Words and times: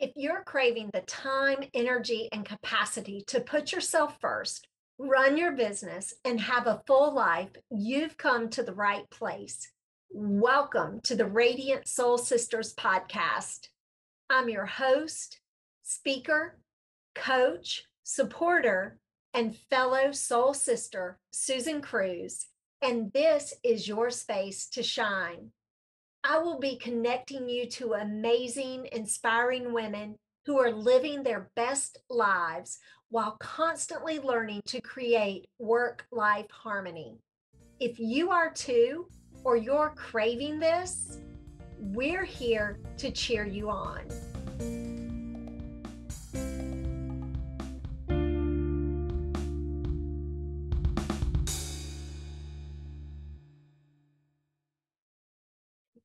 If 0.00 0.12
you're 0.16 0.42
craving 0.44 0.88
the 0.94 1.02
time, 1.02 1.58
energy, 1.74 2.30
and 2.32 2.42
capacity 2.42 3.22
to 3.26 3.38
put 3.38 3.70
yourself 3.70 4.16
first, 4.18 4.66
run 4.96 5.36
your 5.36 5.52
business, 5.52 6.14
and 6.24 6.40
have 6.40 6.66
a 6.66 6.80
full 6.86 7.14
life, 7.14 7.50
you've 7.70 8.16
come 8.16 8.48
to 8.48 8.62
the 8.62 8.72
right 8.72 9.04
place. 9.10 9.70
Welcome 10.10 11.02
to 11.02 11.14
the 11.14 11.26
Radiant 11.26 11.86
Soul 11.86 12.16
Sisters 12.16 12.74
podcast. 12.76 13.68
I'm 14.30 14.48
your 14.48 14.64
host, 14.64 15.38
speaker, 15.82 16.56
coach, 17.14 17.84
supporter, 18.02 18.96
and 19.34 19.54
fellow 19.54 20.12
soul 20.12 20.54
sister, 20.54 21.18
Susan 21.30 21.82
Cruz, 21.82 22.46
and 22.80 23.12
this 23.12 23.52
is 23.62 23.86
your 23.86 24.08
space 24.08 24.66
to 24.70 24.82
shine. 24.82 25.50
I 26.22 26.38
will 26.38 26.58
be 26.58 26.76
connecting 26.76 27.48
you 27.48 27.66
to 27.70 27.94
amazing, 27.94 28.88
inspiring 28.92 29.72
women 29.72 30.16
who 30.44 30.58
are 30.58 30.70
living 30.70 31.22
their 31.22 31.50
best 31.56 31.98
lives 32.10 32.78
while 33.08 33.36
constantly 33.40 34.18
learning 34.18 34.62
to 34.66 34.80
create 34.80 35.48
work 35.58 36.06
life 36.12 36.50
harmony. 36.50 37.18
If 37.80 37.98
you 37.98 38.30
are 38.30 38.50
too, 38.50 39.08
or 39.44 39.56
you're 39.56 39.94
craving 39.96 40.60
this, 40.60 41.18
we're 41.78 42.24
here 42.24 42.78
to 42.98 43.10
cheer 43.10 43.46
you 43.46 43.70
on. 43.70 44.89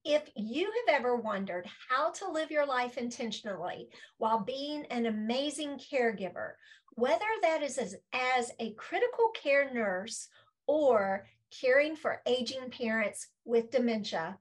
If 0.05 0.29
you 0.35 0.65
have 0.65 0.99
ever 0.99 1.15
wondered 1.15 1.67
how 1.89 2.11
to 2.11 2.29
live 2.29 2.51
your 2.51 2.67
life 2.67 2.99
intentionally 2.99 3.89
while 4.19 4.39
being 4.39 4.85
an 4.91 5.07
amazing 5.07 5.79
caregiver, 5.79 6.51
whether 6.93 7.25
that 7.41 7.63
is 7.63 7.79
as, 7.79 7.95
as 8.13 8.51
a 8.59 8.73
critical 8.75 9.29
care 9.29 9.73
nurse 9.73 10.27
or 10.67 11.25
caring 11.59 11.95
for 11.95 12.21
aging 12.27 12.69
parents 12.69 13.29
with 13.45 13.71
dementia, 13.71 14.37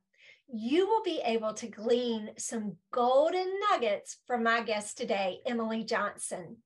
you 0.53 0.87
will 0.87 1.03
be 1.03 1.21
able 1.25 1.55
to 1.55 1.67
glean 1.67 2.31
some 2.39 2.77
golden 2.93 3.47
nuggets 3.71 4.19
from 4.27 4.43
my 4.43 4.63
guest 4.63 4.97
today, 4.97 5.41
Emily 5.47 5.85
Johnson. 5.85 6.57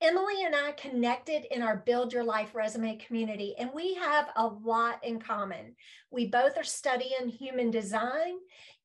Emily 0.00 0.44
and 0.44 0.54
I 0.54 0.72
connected 0.72 1.44
in 1.54 1.62
our 1.62 1.76
Build 1.76 2.12
Your 2.12 2.24
Life 2.24 2.54
resume 2.54 2.96
community, 2.96 3.54
and 3.58 3.70
we 3.72 3.94
have 3.94 4.28
a 4.36 4.46
lot 4.46 5.04
in 5.04 5.20
common. 5.20 5.76
We 6.10 6.26
both 6.26 6.58
are 6.58 6.64
studying 6.64 7.28
human 7.28 7.70
design. 7.70 8.34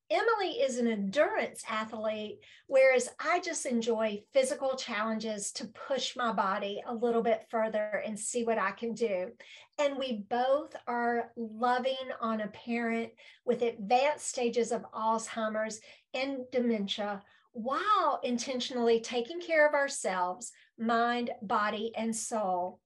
Emily 0.10 0.52
is 0.62 0.78
an 0.78 0.88
endurance 0.88 1.64
athlete, 1.70 2.40
whereas 2.68 3.10
I 3.20 3.42
just 3.42 3.66
enjoy 3.66 4.24
physical 4.34 4.78
challenges 4.78 5.52
to 5.54 5.68
push 5.68 6.16
my 6.16 6.32
body 6.32 6.82
a 6.88 6.94
little 6.94 7.22
bit 7.22 7.46
further 7.50 8.02
and 8.06 8.18
see 8.18 8.46
what 8.46 8.58
I 8.58 8.72
can 8.72 8.94
do. 8.94 9.32
And 9.78 9.98
we 9.98 10.24
both 10.30 10.74
are 10.88 11.32
loving 11.36 11.96
on 12.22 12.40
a 12.40 12.48
parent 12.48 13.12
with 13.46 13.62
advanced 13.62 14.30
stages 14.30 14.72
of 14.72 14.90
Alzheimer's 14.94 15.82
and 16.14 16.40
dementia 16.54 17.22
while 17.52 18.22
intentionally 18.24 19.02
taking 19.02 19.42
care 19.42 19.68
of 19.68 19.74
ourselves, 19.74 20.54
mind, 20.80 21.32
body, 21.42 21.92
and 21.98 22.16
soul. 22.16 22.80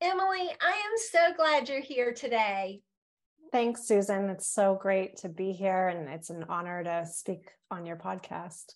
Emily, 0.00 0.48
I 0.60 0.70
am 0.70 0.96
so 1.10 1.34
glad 1.36 1.68
you're 1.68 1.80
here 1.80 2.14
today. 2.14 2.80
Thanks, 3.52 3.86
Susan. 3.86 4.30
It's 4.30 4.46
so 4.46 4.78
great 4.80 5.18
to 5.18 5.28
be 5.28 5.52
here, 5.52 5.88
and 5.88 6.08
it's 6.08 6.30
an 6.30 6.46
honor 6.48 6.82
to 6.82 7.04
speak 7.04 7.50
on 7.70 7.84
your 7.84 7.96
podcast. 7.96 8.72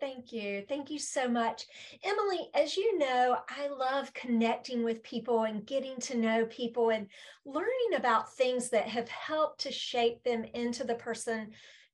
Thank 0.00 0.32
you. 0.32 0.64
Thank 0.68 0.90
you 0.90 0.98
so 0.98 1.28
much. 1.28 1.64
Emily, 2.04 2.50
as 2.54 2.76
you 2.76 2.98
know, 2.98 3.38
I 3.48 3.68
love 3.68 4.12
connecting 4.12 4.84
with 4.84 5.02
people 5.02 5.44
and 5.44 5.66
getting 5.66 5.98
to 6.00 6.16
know 6.18 6.44
people 6.44 6.90
and 6.90 7.08
learning 7.46 7.94
about 7.96 8.34
things 8.34 8.68
that 8.68 8.86
have 8.86 9.08
helped 9.08 9.62
to 9.62 9.72
shape 9.72 10.22
them 10.24 10.44
into 10.52 10.84
the 10.84 10.96
person 10.96 11.52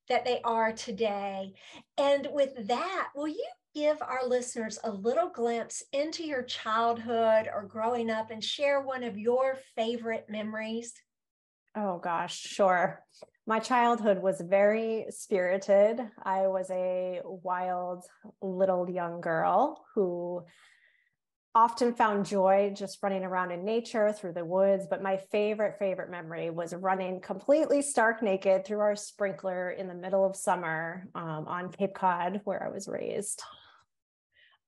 that 0.09 0.25
they 0.25 0.41
are 0.43 0.73
today. 0.73 1.53
And 1.97 2.29
with 2.33 2.67
that, 2.67 3.11
will 3.15 3.29
you 3.29 3.47
give 3.77 4.03
our 4.03 4.27
listeners 4.27 4.79
a 4.83 4.91
little 4.91 5.31
glimpse 5.31 5.85
into 5.93 6.25
your 6.25 6.43
childhood 6.43 7.49
or 7.51 7.65
growing 7.65 8.11
up 8.11 8.33
and 8.33 8.43
share 8.43 8.83
one 8.83 9.05
of 9.05 9.17
your 9.17 9.57
favorite 9.77 10.27
memories? 10.29 10.93
Oh, 11.77 11.99
gosh, 11.99 12.39
sure. 12.39 13.03
My 13.47 13.59
childhood 13.59 14.23
was 14.23 14.41
very 14.41 15.07
spirited. 15.11 16.01
I 16.23 16.47
was 16.47 16.71
a 16.71 17.21
wild 17.25 18.05
little 18.41 18.89
young 18.89 19.21
girl 19.21 19.85
who 19.95 20.45
often 21.55 21.95
found 21.95 22.27
joy 22.27 22.73
just 22.75 22.99
running 23.03 23.25
around 23.25 23.53
in 23.53 23.65
nature 23.65 24.13
through 24.13 24.33
the 24.33 24.45
woods. 24.45 24.87
But 24.89 25.03
my 25.03 25.17
favorite, 25.17 25.79
favorite 25.79 26.11
memory 26.11 26.51
was 26.51 26.75
running 26.75 27.21
completely 27.21 27.83
stark 27.83 28.23
naked 28.23 28.65
through 28.65 28.81
our 28.81 28.97
sprinkler 28.97 29.71
in 29.71 29.87
the 29.89 29.95
middle 29.95 30.25
of 30.25 30.37
summer 30.37 31.09
um, 31.15 31.47
on 31.47 31.71
Cape 31.71 31.95
Cod, 31.95 32.41
where 32.45 32.63
I 32.63 32.71
was 32.71 32.89
raised. 32.89 33.43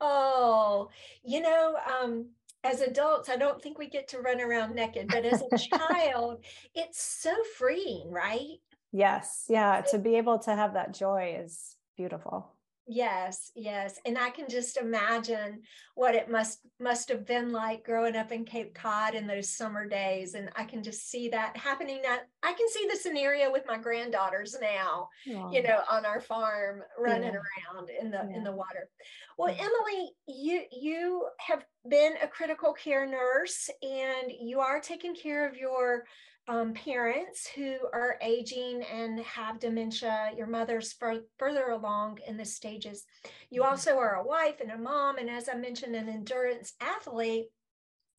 Oh, 0.01 0.91
you 1.25 1.41
know, 1.41 1.77
um, 2.03 2.27
as 2.65 2.81
adults, 2.81 3.29
I 3.29 3.37
don't 3.37 3.63
think 3.63 3.79
we 3.79 3.89
get 3.89 4.09
to 4.09 4.21
run 4.21 4.41
around 4.41 4.75
naked, 4.75 5.09
but 5.09 5.25
as 5.25 5.43
a 5.53 5.59
child, 5.79 6.45
it's 6.75 7.03
so 7.03 7.35
freeing, 7.57 8.11
right? 8.11 8.59
Yes. 8.93 9.45
Yeah. 9.49 9.83
To 9.91 9.99
be 9.99 10.17
able 10.17 10.39
to 10.41 10.55
have 10.55 10.75
that 10.75 10.95
joy 10.95 11.39
is 11.43 11.77
beautiful. 11.97 12.57
Yes, 12.89 13.51
yes. 13.57 13.99
And 14.07 14.17
I 14.17 14.31
can 14.31 14.49
just 14.49 14.77
imagine 14.77 15.63
what 15.97 16.15
it 16.15 16.31
must 16.31 16.61
must 16.79 17.09
have 17.09 17.27
been 17.27 17.51
like 17.51 17.85
growing 17.85 18.15
up 18.15 18.31
in 18.31 18.45
Cape 18.45 18.75
Cod 18.75 19.17
in 19.17 19.27
those 19.27 19.51
summer 19.51 19.89
days. 19.89 20.35
And 20.35 20.51
I 20.55 20.63
can 20.63 20.85
just 20.85 21.11
see 21.11 21.29
that 21.31 21.57
happening. 21.57 22.01
That 22.03 22.29
I 22.45 22.53
can 22.53 22.69
see 22.69 22.87
the 22.89 22.97
scenario 22.97 23.51
with 23.51 23.65
my 23.67 23.77
granddaughters 23.77 24.57
now, 24.61 25.09
Aww. 25.29 25.53
you 25.53 25.65
know, 25.65 25.81
on 25.91 26.07
our 26.07 26.21
farm 26.21 26.83
running 26.97 27.33
yeah. 27.33 27.75
around 27.75 27.91
in 27.91 28.11
the 28.13 28.21
yeah. 28.31 28.37
in 28.37 28.45
the 28.45 28.53
water. 28.53 28.89
Well, 29.37 29.53
Emily, 29.53 30.13
you 30.29 30.63
you 30.71 31.27
have 31.41 31.65
been 31.89 32.15
a 32.23 32.29
critical 32.29 32.73
care 32.73 33.07
nurse 33.07 33.71
and 33.83 34.33
you 34.41 34.61
are 34.61 34.81
taking 34.81 35.15
care 35.15 35.49
of 35.49 35.57
your 35.57 36.05
um, 36.49 36.75
parents 36.75 37.49
who 37.49 37.77
are 37.93 38.19
aging 38.23 38.83
and 38.83 39.19
have 39.21 39.59
dementia, 39.59 40.31
your 40.37 40.47
mother's 40.47 40.93
fur- 40.93 41.25
further 41.39 41.71
along 41.71 42.19
in 42.27 42.37
the 42.37 42.45
stages. 42.45 43.05
You 43.51 43.63
mm-hmm. 43.63 43.71
also 43.71 43.99
are 43.99 44.17
a 44.17 44.27
wife 44.27 44.61
and 44.61 44.71
a 44.71 44.79
mom, 44.79 45.19
and 45.19 45.29
as 45.29 45.49
I 45.49 45.55
mentioned, 45.55 45.97
an 45.97 46.09
endurance 46.09 46.75
athlete, 46.81 47.47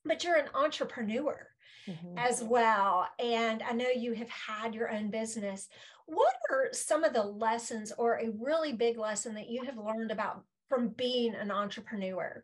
but 0.04 0.24
you're 0.24 0.36
an 0.36 0.50
entrepreneur 0.54 1.48
mm-hmm. 1.88 2.18
as 2.18 2.44
well. 2.44 3.08
And 3.18 3.64
I 3.64 3.72
know 3.72 3.90
you 3.90 4.14
have 4.14 4.30
had 4.30 4.76
your 4.76 4.92
own 4.92 5.10
business. 5.10 5.70
What 6.06 6.36
are 6.50 6.70
some 6.74 7.06
of 7.06 7.14
the 7.14 7.24
lessons 7.24 7.94
or 7.98 8.16
a 8.16 8.32
really 8.40 8.74
big 8.74 8.98
lesson 8.98 9.36
that 9.36 9.50
you 9.50 9.64
have 9.64 9.78
learned 9.78 10.12
about 10.12 10.44
from 10.68 10.90
being 10.90 11.34
an 11.34 11.50
entrepreneur? 11.50 12.44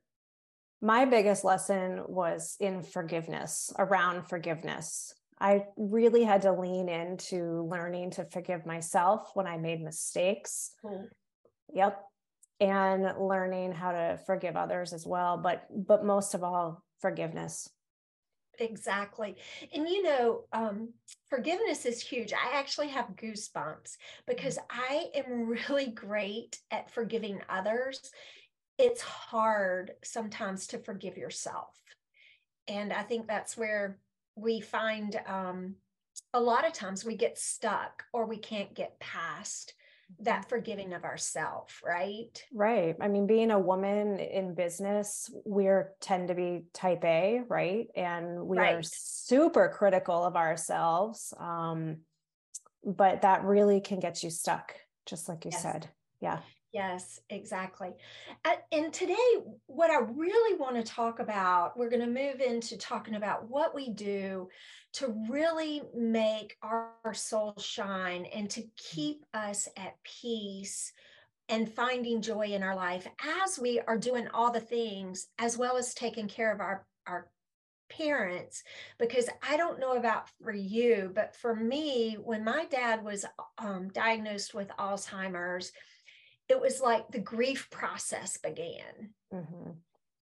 My 0.83 1.05
biggest 1.05 1.45
lesson 1.45 2.01
was 2.09 2.57
in 2.59 2.83
forgiveness, 2.83 3.71
around 3.79 4.27
forgiveness. 4.27 5.13
I 5.39 5.63
really 5.77 6.25
had 6.25 6.41
to 6.41 6.51
lean 6.51 6.89
into 6.89 7.65
learning 7.71 8.11
to 8.11 8.25
forgive 8.25 8.65
myself 8.65 9.31
when 9.33 9.47
I 9.47 9.57
made 9.57 9.81
mistakes. 9.81 10.71
Mm. 10.83 11.05
Yep. 11.73 12.03
And 12.59 13.13
learning 13.17 13.71
how 13.71 13.93
to 13.93 14.19
forgive 14.25 14.57
others 14.57 14.91
as 14.91 15.07
well, 15.07 15.37
but 15.37 15.63
but 15.73 16.03
most 16.03 16.33
of 16.33 16.43
all, 16.43 16.83
forgiveness. 16.99 17.69
Exactly. 18.59 19.37
And 19.73 19.87
you 19.87 20.03
know, 20.03 20.41
um, 20.51 20.89
forgiveness 21.29 21.85
is 21.85 22.01
huge. 22.01 22.33
I 22.33 22.59
actually 22.59 22.89
have 22.89 23.15
goosebumps 23.15 23.95
because. 24.27 24.59
I 24.69 25.05
am 25.15 25.47
really 25.47 25.87
great 25.91 26.59
at 26.71 26.91
forgiving 26.91 27.39
others. 27.49 28.11
It's 28.77 29.01
hard 29.01 29.91
sometimes 30.03 30.67
to 30.67 30.79
forgive 30.79 31.17
yourself. 31.17 31.79
And 32.67 32.93
I 32.93 33.03
think 33.03 33.27
that's 33.27 33.57
where 33.57 33.99
we 34.35 34.61
find 34.61 35.19
um, 35.27 35.75
a 36.33 36.39
lot 36.39 36.65
of 36.65 36.73
times 36.73 37.05
we 37.05 37.15
get 37.15 37.37
stuck 37.37 38.03
or 38.13 38.25
we 38.25 38.37
can't 38.37 38.73
get 38.73 38.99
past 38.99 39.73
that 40.21 40.41
mm-hmm. 40.41 40.49
forgiving 40.49 40.93
of 40.93 41.03
ourselves, 41.03 41.73
right? 41.85 42.43
Right. 42.53 42.95
I 43.01 43.07
mean, 43.07 43.27
being 43.27 43.51
a 43.51 43.59
woman 43.59 44.19
in 44.19 44.53
business, 44.53 45.29
we're 45.45 45.93
tend 46.01 46.27
to 46.29 46.35
be 46.35 46.65
type 46.73 47.03
A, 47.03 47.41
right? 47.47 47.87
And 47.95 48.47
we 48.47 48.57
right. 48.57 48.75
are 48.75 48.83
super 48.83 49.69
critical 49.69 50.23
of 50.23 50.35
ourselves. 50.35 51.33
Um, 51.39 51.97
but 52.85 53.21
that 53.21 53.43
really 53.43 53.79
can 53.79 53.99
get 53.99 54.23
you 54.23 54.29
stuck, 54.29 54.75
just 55.05 55.29
like 55.29 55.45
you 55.45 55.51
yes. 55.53 55.61
said. 55.61 55.89
Yeah. 56.19 56.39
Yes, 56.73 57.19
exactly. 57.29 57.91
and 58.71 58.91
today, 58.91 59.15
what 59.67 59.91
I 59.91 59.99
really 59.99 60.57
want 60.57 60.75
to 60.75 60.83
talk 60.83 61.19
about, 61.19 61.77
we're 61.77 61.89
going 61.89 62.01
to 62.01 62.07
move 62.07 62.41
into 62.41 62.77
talking 62.77 63.13
about 63.13 63.47
what 63.47 63.75
we 63.75 63.91
do 63.91 64.49
to 64.93 65.15
really 65.29 65.83
make 65.95 66.57
our, 66.63 66.89
soul 67.13 67.53
shine 67.59 68.25
and 68.33 68.49
to 68.49 68.63
keep 68.75 69.23
us 69.35 69.67
at 69.77 69.93
peace 70.03 70.91
and 71.47 71.71
finding 71.71 72.21
joy 72.21 72.47
in 72.47 72.63
our 72.63 72.75
life 72.75 73.07
as 73.43 73.59
we 73.59 73.79
are 73.81 73.97
doing 73.97 74.27
all 74.33 74.49
the 74.51 74.59
things 74.59 75.27
as 75.37 75.57
well 75.57 75.77
as 75.77 75.93
taking 75.93 76.27
care 76.27 76.51
of 76.51 76.59
our 76.59 76.87
our 77.05 77.27
parents 77.89 78.63
because 78.97 79.29
i 79.47 79.57
don't 79.57 79.79
know 79.79 79.97
about 79.97 80.27
for 80.41 80.53
you 80.53 81.11
but 81.13 81.35
for 81.35 81.53
me 81.53 82.15
when 82.23 82.43
my 82.43 82.65
dad 82.71 83.03
was 83.03 83.25
um, 83.59 83.89
diagnosed 83.89 84.55
with 84.55 84.69
alzheimer's 84.79 85.71
it 86.53 86.61
was 86.61 86.79
like 86.79 87.07
the 87.09 87.19
grief 87.19 87.67
process 87.71 88.37
began. 88.37 89.13
Mm-hmm. 89.33 89.71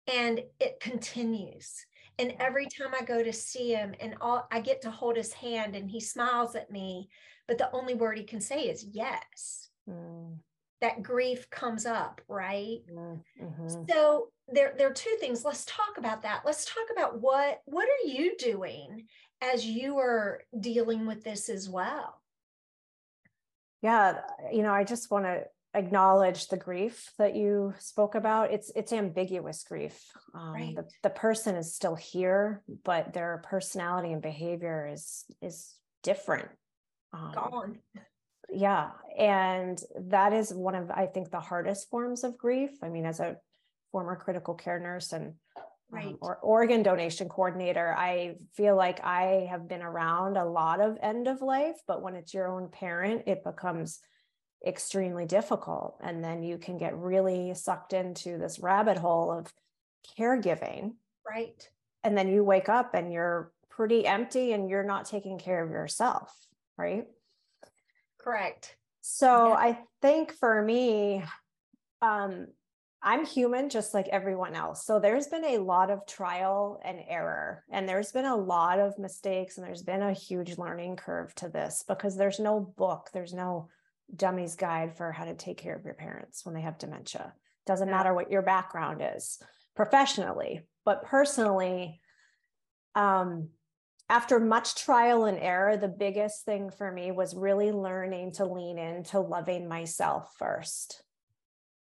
and 0.06 0.40
it 0.60 0.78
continues. 0.80 1.84
And 2.18 2.34
every 2.38 2.66
time 2.66 2.94
i 2.98 3.04
go 3.04 3.22
to 3.22 3.32
see 3.32 3.72
him 3.72 3.94
and 3.98 4.14
all 4.20 4.46
i 4.52 4.60
get 4.60 4.82
to 4.82 4.90
hold 4.90 5.16
his 5.16 5.32
hand 5.32 5.74
and 5.74 5.90
he 5.90 6.00
smiles 6.00 6.54
at 6.54 6.70
me 6.70 7.08
but 7.48 7.58
the 7.58 7.72
only 7.72 7.94
word 7.94 8.16
he 8.18 8.24
can 8.24 8.40
say 8.40 8.62
is 8.68 8.86
yes. 8.92 9.68
Mm. 9.88 10.36
that 10.80 11.02
grief 11.02 11.50
comes 11.50 11.86
up 11.86 12.20
right? 12.28 12.80
Mm-hmm. 12.92 13.68
so 13.88 14.28
there, 14.52 14.74
there 14.76 14.88
are 14.90 14.92
two 14.92 15.16
things. 15.20 15.44
Let's 15.44 15.64
talk 15.64 15.96
about 15.96 16.22
that. 16.22 16.42
Let's 16.44 16.64
talk 16.64 16.88
about 16.92 17.20
what 17.20 17.60
what 17.64 17.88
are 17.88 18.08
you 18.08 18.36
doing 18.38 19.06
as 19.40 19.66
you 19.66 19.98
are 19.98 20.42
dealing 20.58 21.06
with 21.06 21.24
this 21.24 21.48
as 21.48 21.68
well? 21.68 22.20
Yeah 23.82 24.20
you 24.52 24.62
know 24.62 24.72
i 24.72 24.84
just 24.84 25.10
want 25.10 25.24
to 25.24 25.44
acknowledge 25.74 26.48
the 26.48 26.56
grief 26.56 27.10
that 27.18 27.36
you 27.36 27.74
spoke 27.78 28.14
about. 28.14 28.52
It's 28.52 28.72
it's 28.74 28.92
ambiguous 28.92 29.62
grief. 29.62 30.00
Um, 30.34 30.52
right. 30.52 30.74
the, 30.74 30.86
the 31.02 31.10
person 31.10 31.56
is 31.56 31.74
still 31.74 31.94
here 31.94 32.62
but 32.84 33.12
their 33.12 33.42
personality 33.48 34.12
and 34.12 34.22
behavior 34.22 34.88
is 34.92 35.24
is 35.40 35.74
different. 36.02 36.48
Um, 37.12 37.32
gone. 37.34 37.78
yeah 38.52 38.90
and 39.18 39.82
that 40.10 40.32
is 40.32 40.54
one 40.54 40.76
of 40.76 40.88
i 40.92 41.06
think 41.06 41.30
the 41.30 41.40
hardest 41.40 41.90
forms 41.90 42.24
of 42.24 42.38
grief. 42.38 42.70
I 42.82 42.88
mean 42.88 43.04
as 43.04 43.20
a 43.20 43.36
former 43.90 44.16
critical 44.16 44.54
care 44.54 44.78
nurse 44.78 45.12
and 45.12 45.34
um, 45.56 45.64
right. 45.90 46.06
um, 46.06 46.18
or 46.20 46.36
organ 46.36 46.84
donation 46.84 47.28
coordinator 47.28 47.92
i 47.96 48.36
feel 48.54 48.76
like 48.76 49.00
i 49.02 49.48
have 49.50 49.68
been 49.68 49.82
around 49.82 50.36
a 50.36 50.44
lot 50.44 50.80
of 50.80 50.98
end 51.02 51.26
of 51.26 51.42
life 51.42 51.74
but 51.88 52.00
when 52.00 52.14
it's 52.14 52.32
your 52.32 52.46
own 52.46 52.68
parent 52.70 53.24
it 53.26 53.42
becomes 53.42 53.98
extremely 54.66 55.26
difficult. 55.26 55.98
And 56.02 56.22
then 56.22 56.42
you 56.42 56.58
can 56.58 56.78
get 56.78 56.96
really 56.96 57.54
sucked 57.54 57.92
into 57.92 58.38
this 58.38 58.58
rabbit 58.58 58.98
hole 58.98 59.30
of 59.30 59.52
caregiving. 60.18 60.94
Right. 61.28 61.68
And 62.04 62.16
then 62.16 62.28
you 62.28 62.44
wake 62.44 62.68
up 62.68 62.94
and 62.94 63.12
you're 63.12 63.52
pretty 63.68 64.06
empty 64.06 64.52
and 64.52 64.68
you're 64.68 64.84
not 64.84 65.06
taking 65.06 65.38
care 65.38 65.62
of 65.62 65.70
yourself. 65.70 66.34
Right. 66.76 67.06
Correct. 68.18 68.76
So 69.00 69.48
yeah. 69.48 69.54
I 69.54 69.78
think 70.02 70.32
for 70.32 70.62
me, 70.62 71.22
um, 72.02 72.48
I'm 73.02 73.24
human 73.24 73.70
just 73.70 73.94
like 73.94 74.08
everyone 74.08 74.54
else. 74.54 74.84
So 74.84 74.98
there's 74.98 75.26
been 75.26 75.44
a 75.44 75.58
lot 75.58 75.90
of 75.90 76.06
trial 76.06 76.80
and 76.84 77.00
error, 77.08 77.64
and 77.70 77.88
there's 77.88 78.12
been 78.12 78.26
a 78.26 78.36
lot 78.36 78.78
of 78.78 78.98
mistakes, 78.98 79.56
and 79.56 79.66
there's 79.66 79.82
been 79.82 80.02
a 80.02 80.12
huge 80.12 80.58
learning 80.58 80.96
curve 80.96 81.34
to 81.36 81.48
this 81.48 81.82
because 81.88 82.16
there's 82.16 82.38
no 82.38 82.60
book, 82.60 83.08
there's 83.14 83.32
no 83.32 83.68
dummy's 84.14 84.56
guide 84.56 84.96
for 84.96 85.12
how 85.12 85.24
to 85.24 85.34
take 85.34 85.58
care 85.58 85.76
of 85.76 85.84
your 85.84 85.94
parents 85.94 86.44
when 86.44 86.54
they 86.54 86.60
have 86.60 86.78
dementia. 86.78 87.32
Doesn't 87.66 87.88
yeah. 87.88 87.94
matter 87.94 88.14
what 88.14 88.30
your 88.30 88.42
background 88.42 89.02
is 89.16 89.38
professionally, 89.76 90.62
but 90.84 91.04
personally, 91.04 92.00
um, 92.94 93.48
after 94.08 94.40
much 94.40 94.74
trial 94.74 95.24
and 95.24 95.38
error, 95.38 95.76
the 95.76 95.88
biggest 95.88 96.44
thing 96.44 96.70
for 96.70 96.90
me 96.90 97.12
was 97.12 97.34
really 97.34 97.70
learning 97.70 98.32
to 98.32 98.44
lean 98.44 98.76
into 98.76 99.20
loving 99.20 99.68
myself 99.68 100.34
first. 100.36 101.02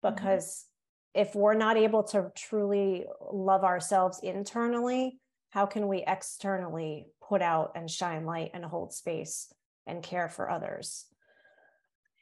Mm-hmm. 0.04 0.14
Because 0.14 0.66
mm-hmm. 1.14 1.28
if 1.28 1.34
we're 1.36 1.54
not 1.54 1.76
able 1.76 2.02
to 2.04 2.32
truly 2.34 3.06
love 3.32 3.62
ourselves 3.62 4.18
internally, 4.22 5.20
how 5.50 5.66
can 5.66 5.86
we 5.86 6.04
externally 6.06 7.06
put 7.26 7.42
out 7.42 7.72
and 7.76 7.90
shine 7.90 8.26
light 8.26 8.50
and 8.54 8.64
hold 8.64 8.92
space 8.92 9.52
and 9.86 10.02
care 10.02 10.28
for 10.28 10.50
others? 10.50 11.06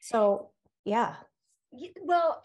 So, 0.05 0.51
yeah. 0.85 1.15
Well, 2.03 2.43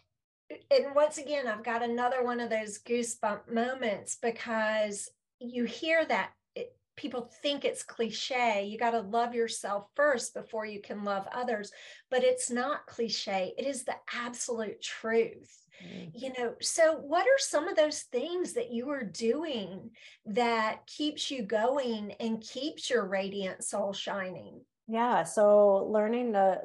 and 0.72 0.96
once 0.96 1.18
again, 1.18 1.46
I've 1.46 1.64
got 1.64 1.84
another 1.84 2.24
one 2.24 2.40
of 2.40 2.50
those 2.50 2.80
goosebump 2.80 3.52
moments 3.52 4.18
because 4.22 5.10
you 5.40 5.66
hear 5.66 6.06
that 6.06 6.32
it, 6.56 6.74
people 6.96 7.30
think 7.44 7.66
it's 7.66 7.84
cliche. 7.84 8.64
You 8.64 8.78
got 8.78 8.92
to 8.92 9.02
love 9.02 9.36
yourself 9.36 9.88
first 9.98 10.34
before 10.34 10.66
you 10.66 10.80
can 10.82 11.04
love 11.04 11.28
others. 11.34 11.74
But 12.10 12.24
it's 12.24 12.50
not 12.50 12.88
cliche, 12.88 13.54
it 13.58 13.66
is 13.66 13.84
the 13.84 13.96
absolute 14.14 14.82
truth. 14.82 15.54
Mm-hmm. 15.86 16.10
You 16.14 16.32
know, 16.38 16.54
so 16.62 16.94
what 16.94 17.28
are 17.28 17.40
some 17.40 17.68
of 17.68 17.76
those 17.76 18.04
things 18.04 18.54
that 18.54 18.72
you 18.72 18.90
are 18.90 19.04
doing 19.04 19.90
that 20.28 20.88
keeps 20.88 21.30
you 21.30 21.44
going 21.44 22.14
and 22.22 22.42
keeps 22.42 22.90
your 22.90 23.06
radiant 23.06 23.66
soul 23.66 23.92
shining? 23.92 24.62
Yeah. 24.90 25.24
So 25.24 25.88
learning 25.92 26.32
the 26.32 26.62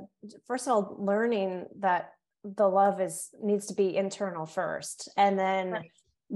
first 0.47 0.67
of 0.67 0.73
all, 0.73 0.97
learning 0.99 1.67
that 1.81 2.13
the 2.43 2.69
love 2.69 3.01
is 3.01 3.29
needs 3.43 3.67
to 3.67 3.75
be 3.75 3.97
internal 3.97 4.47
first 4.47 5.11
and 5.17 5.39
then 5.39 5.71
right. 5.73 5.91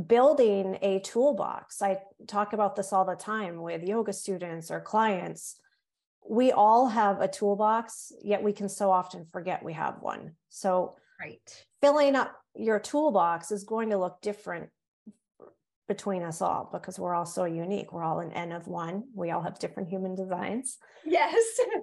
building 0.06 0.78
a 0.82 1.00
toolbox. 1.00 1.80
I 1.80 1.98
talk 2.26 2.52
about 2.52 2.76
this 2.76 2.92
all 2.92 3.06
the 3.06 3.14
time 3.14 3.62
with 3.62 3.82
yoga 3.82 4.12
students 4.12 4.70
or 4.70 4.80
clients. 4.80 5.58
We 6.28 6.52
all 6.52 6.88
have 6.88 7.22
a 7.22 7.28
toolbox, 7.28 8.12
yet 8.22 8.42
we 8.42 8.52
can 8.52 8.68
so 8.68 8.90
often 8.90 9.26
forget 9.32 9.64
we 9.64 9.72
have 9.72 9.96
one. 10.00 10.32
So 10.50 10.96
right. 11.18 11.40
filling 11.80 12.16
up 12.16 12.34
your 12.54 12.80
toolbox 12.80 13.50
is 13.50 13.64
going 13.64 13.90
to 13.90 13.98
look 13.98 14.20
different 14.20 14.68
between 15.88 16.22
us 16.22 16.42
all 16.42 16.68
because 16.70 16.98
we're 16.98 17.14
all 17.14 17.26
so 17.26 17.46
unique. 17.46 17.92
We're 17.92 18.04
all 18.04 18.20
an 18.20 18.30
N 18.32 18.52
of 18.52 18.68
one. 18.68 19.04
We 19.14 19.30
all 19.30 19.42
have 19.42 19.58
different 19.58 19.88
human 19.88 20.14
designs. 20.14 20.76
Yes. 21.04 21.34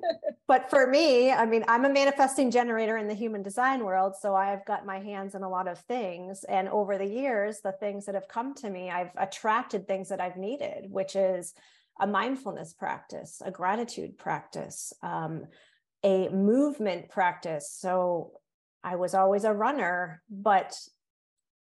but 0.48 0.70
for 0.70 0.86
me, 0.88 1.32
I 1.32 1.46
mean, 1.46 1.66
I'm 1.68 1.86
a 1.86 1.90
manifesting 1.90 2.52
generator 2.52 2.98
in 2.98 3.08
the 3.08 3.16
human 3.16 3.42
design 3.42 3.84
world. 3.84 4.14
So 4.20 4.36
I've 4.36 4.64
got 4.66 4.86
my 4.86 5.00
hands 5.00 5.34
in 5.34 5.42
a 5.42 5.50
lot 5.50 5.68
of 5.68 5.80
things. 5.80 6.46
And 6.48 6.70
over 6.70 6.98
the 6.98 7.08
years, 7.08 7.62
the 7.62 7.74
things 7.74 8.06
that 8.06 8.16
have 8.16 8.28
come 8.28 8.54
to 8.56 8.70
me, 8.70 8.92
I've 8.92 9.12
attracted 9.18 9.88
things 9.88 10.08
that 10.10 10.22
I've 10.22 10.38
needed, 10.38 10.86
which 10.90 11.16
is 11.16 11.54
a 12.00 12.06
mindfulness 12.06 12.74
practice, 12.74 13.42
a 13.44 13.50
gratitude 13.50 14.18
practice, 14.18 14.94
um, 15.02 15.46
a 16.04 16.30
movement 16.30 17.10
practice. 17.10 17.72
So 17.72 18.34
I 18.84 18.98
was 18.98 19.16
always 19.16 19.46
a 19.46 19.54
runner, 19.54 20.22
but 20.30 20.78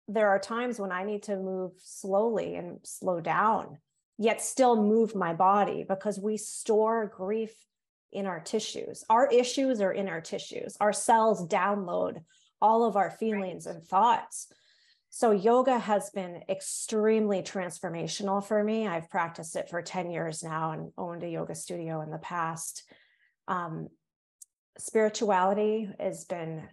there 0.08 0.28
are 0.28 0.38
times 0.38 0.78
when 0.78 0.92
I 0.92 1.04
need 1.04 1.24
to 1.24 1.36
move 1.36 1.72
slowly 1.78 2.54
and 2.54 2.78
slow 2.84 3.20
down, 3.20 3.78
yet 4.18 4.40
still 4.40 4.80
move 4.80 5.14
my 5.14 5.34
body 5.34 5.84
because 5.88 6.18
we 6.18 6.36
store 6.36 7.06
grief 7.06 7.54
in 8.12 8.26
our 8.26 8.40
tissues. 8.40 9.04
Our 9.10 9.28
issues 9.30 9.80
are 9.80 9.92
in 9.92 10.08
our 10.08 10.20
tissues. 10.20 10.76
Our 10.80 10.92
cells 10.92 11.46
download 11.46 12.22
all 12.62 12.84
of 12.84 12.96
our 12.96 13.10
feelings 13.10 13.66
right. 13.66 13.76
and 13.76 13.84
thoughts. 13.84 14.48
So, 15.10 15.30
yoga 15.30 15.78
has 15.78 16.10
been 16.10 16.42
extremely 16.48 17.42
transformational 17.42 18.44
for 18.44 18.62
me. 18.62 18.86
I've 18.86 19.08
practiced 19.08 19.56
it 19.56 19.68
for 19.70 19.80
10 19.80 20.10
years 20.10 20.42
now 20.42 20.72
and 20.72 20.92
owned 20.98 21.22
a 21.22 21.28
yoga 21.28 21.54
studio 21.54 22.02
in 22.02 22.10
the 22.10 22.18
past. 22.18 22.82
Um, 23.48 23.88
spirituality 24.78 25.88
has 25.98 26.24
been 26.24 26.68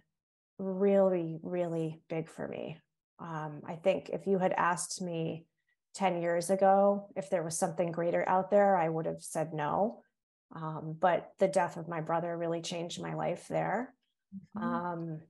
really, 0.58 1.38
really 1.42 2.02
big 2.08 2.28
for 2.28 2.46
me. 2.46 2.78
Um, 3.18 3.62
I 3.66 3.74
think 3.76 4.10
if 4.10 4.26
you 4.26 4.38
had 4.38 4.52
asked 4.52 5.00
me 5.00 5.46
10 5.94 6.20
years 6.20 6.50
ago 6.50 7.08
if 7.16 7.30
there 7.30 7.42
was 7.42 7.58
something 7.58 7.92
greater 7.92 8.28
out 8.28 8.50
there, 8.50 8.76
I 8.76 8.88
would 8.88 9.06
have 9.06 9.22
said 9.22 9.52
no. 9.52 10.02
Um, 10.54 10.96
but 10.98 11.32
the 11.38 11.48
death 11.48 11.76
of 11.76 11.88
my 11.88 12.00
brother 12.00 12.36
really 12.36 12.60
changed 12.60 13.00
my 13.00 13.14
life 13.14 13.46
there. 13.48 13.94
Mm-hmm. 14.56 14.66
Um, 14.66 15.20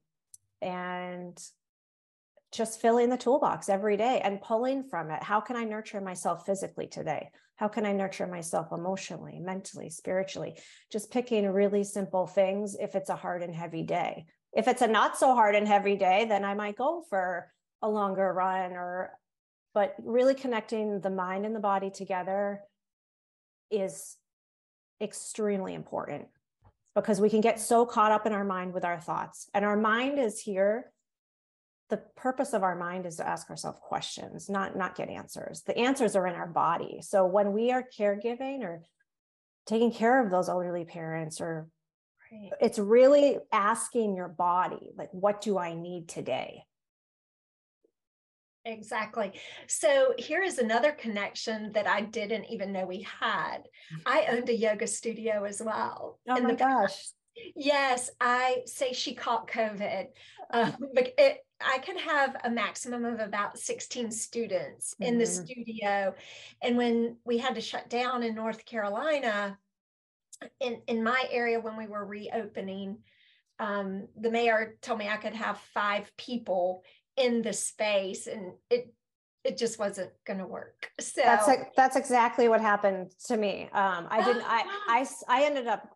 and 0.60 1.38
just 2.52 2.80
filling 2.80 3.10
the 3.10 3.16
toolbox 3.16 3.68
every 3.68 3.96
day 3.96 4.20
and 4.22 4.40
pulling 4.40 4.84
from 4.84 5.10
it. 5.10 5.22
How 5.22 5.40
can 5.40 5.56
I 5.56 5.64
nurture 5.64 6.00
myself 6.00 6.46
physically 6.46 6.86
today? 6.86 7.30
How 7.56 7.68
can 7.68 7.84
I 7.84 7.92
nurture 7.92 8.26
myself 8.26 8.68
emotionally, 8.72 9.40
mentally, 9.40 9.90
spiritually? 9.90 10.56
Just 10.90 11.10
picking 11.10 11.48
really 11.48 11.84
simple 11.84 12.26
things 12.26 12.76
if 12.78 12.94
it's 12.94 13.10
a 13.10 13.16
hard 13.16 13.42
and 13.42 13.54
heavy 13.54 13.82
day. 13.82 14.26
If 14.52 14.68
it's 14.68 14.82
a 14.82 14.86
not 14.86 15.18
so 15.18 15.34
hard 15.34 15.56
and 15.56 15.66
heavy 15.66 15.96
day, 15.96 16.26
then 16.28 16.44
I 16.44 16.54
might 16.54 16.76
go 16.76 17.04
for 17.10 17.50
a 17.84 17.88
longer 17.88 18.32
run 18.32 18.72
or 18.72 19.10
but 19.74 19.94
really 20.02 20.34
connecting 20.34 21.00
the 21.00 21.10
mind 21.10 21.44
and 21.44 21.54
the 21.54 21.60
body 21.60 21.90
together 21.90 22.60
is 23.70 24.16
extremely 25.02 25.74
important 25.74 26.26
because 26.94 27.20
we 27.20 27.28
can 27.28 27.40
get 27.40 27.60
so 27.60 27.84
caught 27.84 28.10
up 28.10 28.24
in 28.26 28.32
our 28.32 28.44
mind 28.44 28.72
with 28.72 28.84
our 28.84 28.98
thoughts 28.98 29.48
and 29.52 29.64
our 29.64 29.76
mind 29.76 30.18
is 30.18 30.40
here 30.40 30.90
the 31.90 32.00
purpose 32.16 32.54
of 32.54 32.62
our 32.62 32.74
mind 32.74 33.04
is 33.04 33.16
to 33.16 33.28
ask 33.28 33.50
ourselves 33.50 33.78
questions 33.82 34.48
not 34.48 34.76
not 34.76 34.96
get 34.96 35.10
answers 35.10 35.62
the 35.66 35.76
answers 35.76 36.16
are 36.16 36.26
in 36.26 36.34
our 36.34 36.46
body 36.46 37.00
so 37.02 37.26
when 37.26 37.52
we 37.52 37.70
are 37.70 37.84
caregiving 37.96 38.62
or 38.62 38.82
taking 39.66 39.92
care 39.92 40.24
of 40.24 40.30
those 40.30 40.48
elderly 40.48 40.84
parents 40.84 41.40
or 41.40 41.68
Right. 42.32 42.52
It's 42.60 42.78
really 42.78 43.38
asking 43.52 44.16
your 44.16 44.28
body, 44.28 44.90
like, 44.96 45.10
what 45.12 45.40
do 45.40 45.58
I 45.58 45.74
need 45.74 46.08
today? 46.08 46.64
Exactly. 48.64 49.32
So 49.66 50.14
here 50.16 50.42
is 50.42 50.58
another 50.58 50.92
connection 50.92 51.72
that 51.72 51.86
I 51.86 52.00
didn't 52.00 52.46
even 52.46 52.72
know 52.72 52.86
we 52.86 53.06
had. 53.20 53.58
I 54.06 54.26
owned 54.30 54.48
a 54.48 54.56
yoga 54.56 54.86
studio 54.86 55.44
as 55.44 55.60
well. 55.62 56.18
Oh 56.28 56.40
my 56.40 56.54
gosh. 56.54 57.10
Yes, 57.54 58.10
I 58.20 58.62
say 58.66 58.92
she 58.92 59.14
caught 59.14 59.50
COVID. 59.50 60.06
Um, 60.50 60.76
but 60.94 61.12
it, 61.18 61.44
I 61.60 61.78
could 61.78 61.98
have 61.98 62.36
a 62.44 62.50
maximum 62.50 63.04
of 63.04 63.20
about 63.20 63.58
16 63.58 64.10
students 64.10 64.94
in 64.98 65.10
mm-hmm. 65.10 65.18
the 65.18 65.26
studio. 65.26 66.14
And 66.62 66.76
when 66.76 67.16
we 67.24 67.38
had 67.38 67.56
to 67.56 67.60
shut 67.60 67.90
down 67.90 68.22
in 68.22 68.34
North 68.34 68.64
Carolina, 68.64 69.58
in, 70.60 70.80
in 70.86 71.02
my 71.02 71.26
area, 71.30 71.60
when 71.60 71.76
we 71.76 71.86
were 71.86 72.04
reopening, 72.04 72.98
um, 73.58 74.08
the 74.18 74.30
mayor 74.30 74.76
told 74.82 74.98
me 74.98 75.08
I 75.08 75.16
could 75.16 75.34
have 75.34 75.58
five 75.74 76.10
people 76.16 76.82
in 77.16 77.42
the 77.42 77.52
space 77.52 78.26
and 78.26 78.52
it 78.70 78.92
it 79.44 79.58
just 79.58 79.78
wasn't 79.78 80.10
going 80.26 80.38
to 80.38 80.46
work 80.46 80.90
so 80.98 81.20
that's 81.22 81.48
that's 81.76 81.96
exactly 81.96 82.48
what 82.48 82.60
happened 82.60 83.10
to 83.26 83.36
me. 83.36 83.68
Um 83.72 84.06
i 84.10 84.22
didn't 84.24 84.44
I, 84.46 84.64
I 84.88 85.06
i 85.28 85.44
ended 85.44 85.66
up 85.66 85.88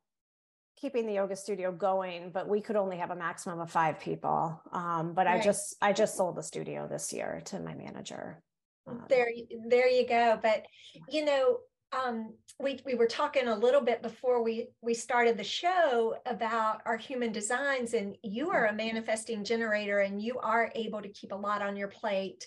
keeping 0.80 1.06
the 1.06 1.14
yoga 1.14 1.34
studio 1.34 1.72
going 1.72 2.30
but 2.30 2.48
we 2.48 2.60
could 2.60 2.76
only 2.76 2.98
have 2.98 3.10
a 3.10 3.16
maximum 3.16 3.60
of 3.60 3.70
five 3.70 3.98
people. 3.98 4.60
Um 4.72 5.12
but 5.14 5.26
right. 5.26 5.40
i 5.40 5.42
just 5.42 5.76
i 5.82 5.92
just 5.92 6.16
sold 6.16 6.36
the 6.36 6.42
studio 6.42 6.86
this 6.88 7.12
year 7.12 7.42
to 7.46 7.58
my 7.58 7.74
manager. 7.74 8.42
Um, 8.86 9.04
there 9.08 9.28
there 9.68 9.88
you 9.88 10.06
go 10.06 10.38
but 10.40 10.64
you 11.08 11.24
know 11.24 11.58
um, 11.92 12.34
we, 12.60 12.80
we 12.84 12.94
were 12.94 13.06
talking 13.06 13.48
a 13.48 13.56
little 13.56 13.80
bit 13.80 14.02
before 14.02 14.42
we, 14.42 14.68
we 14.82 14.94
started 14.94 15.36
the 15.36 15.44
show 15.44 16.16
about 16.26 16.82
our 16.84 16.96
human 16.96 17.32
designs 17.32 17.94
and 17.94 18.16
you 18.22 18.50
are 18.50 18.66
a 18.66 18.72
manifesting 18.72 19.44
generator 19.44 20.00
and 20.00 20.20
you 20.20 20.38
are 20.38 20.72
able 20.74 21.00
to 21.00 21.08
keep 21.08 21.32
a 21.32 21.36
lot 21.36 21.62
on 21.62 21.76
your 21.76 21.88
plate. 21.88 22.46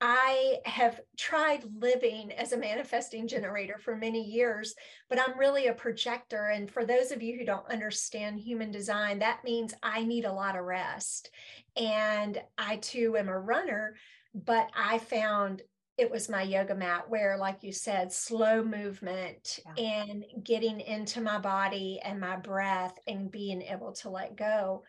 I 0.00 0.56
have 0.64 1.00
tried 1.18 1.62
living 1.78 2.32
as 2.32 2.52
a 2.52 2.58
manifesting 2.58 3.28
generator 3.28 3.78
for 3.78 3.94
many 3.94 4.22
years, 4.22 4.74
but 5.10 5.20
I'm 5.20 5.38
really 5.38 5.66
a 5.66 5.74
projector. 5.74 6.46
And 6.46 6.70
for 6.70 6.86
those 6.86 7.12
of 7.12 7.22
you 7.22 7.38
who 7.38 7.44
don't 7.44 7.70
understand 7.70 8.40
human 8.40 8.70
design, 8.70 9.18
that 9.18 9.44
means 9.44 9.74
I 9.82 10.04
need 10.04 10.24
a 10.24 10.32
lot 10.32 10.56
of 10.56 10.64
rest. 10.64 11.30
And 11.76 12.40
I 12.56 12.76
too 12.76 13.18
am 13.18 13.28
a 13.28 13.38
runner, 13.38 13.94
but 14.34 14.70
I 14.74 14.98
found 14.98 15.62
it 16.00 16.10
was 16.10 16.30
my 16.30 16.40
yoga 16.40 16.74
mat 16.74 17.04
where 17.10 17.36
like 17.36 17.62
you 17.62 17.72
said 17.72 18.10
slow 18.10 18.64
movement 18.64 19.60
yeah. 19.76 19.84
and 19.84 20.24
getting 20.42 20.80
into 20.80 21.20
my 21.20 21.38
body 21.38 22.00
and 22.02 22.18
my 22.18 22.36
breath 22.36 22.98
and 23.06 23.30
being 23.30 23.60
able 23.60 23.92
to 23.92 24.08
let 24.08 24.34
go 24.34 24.82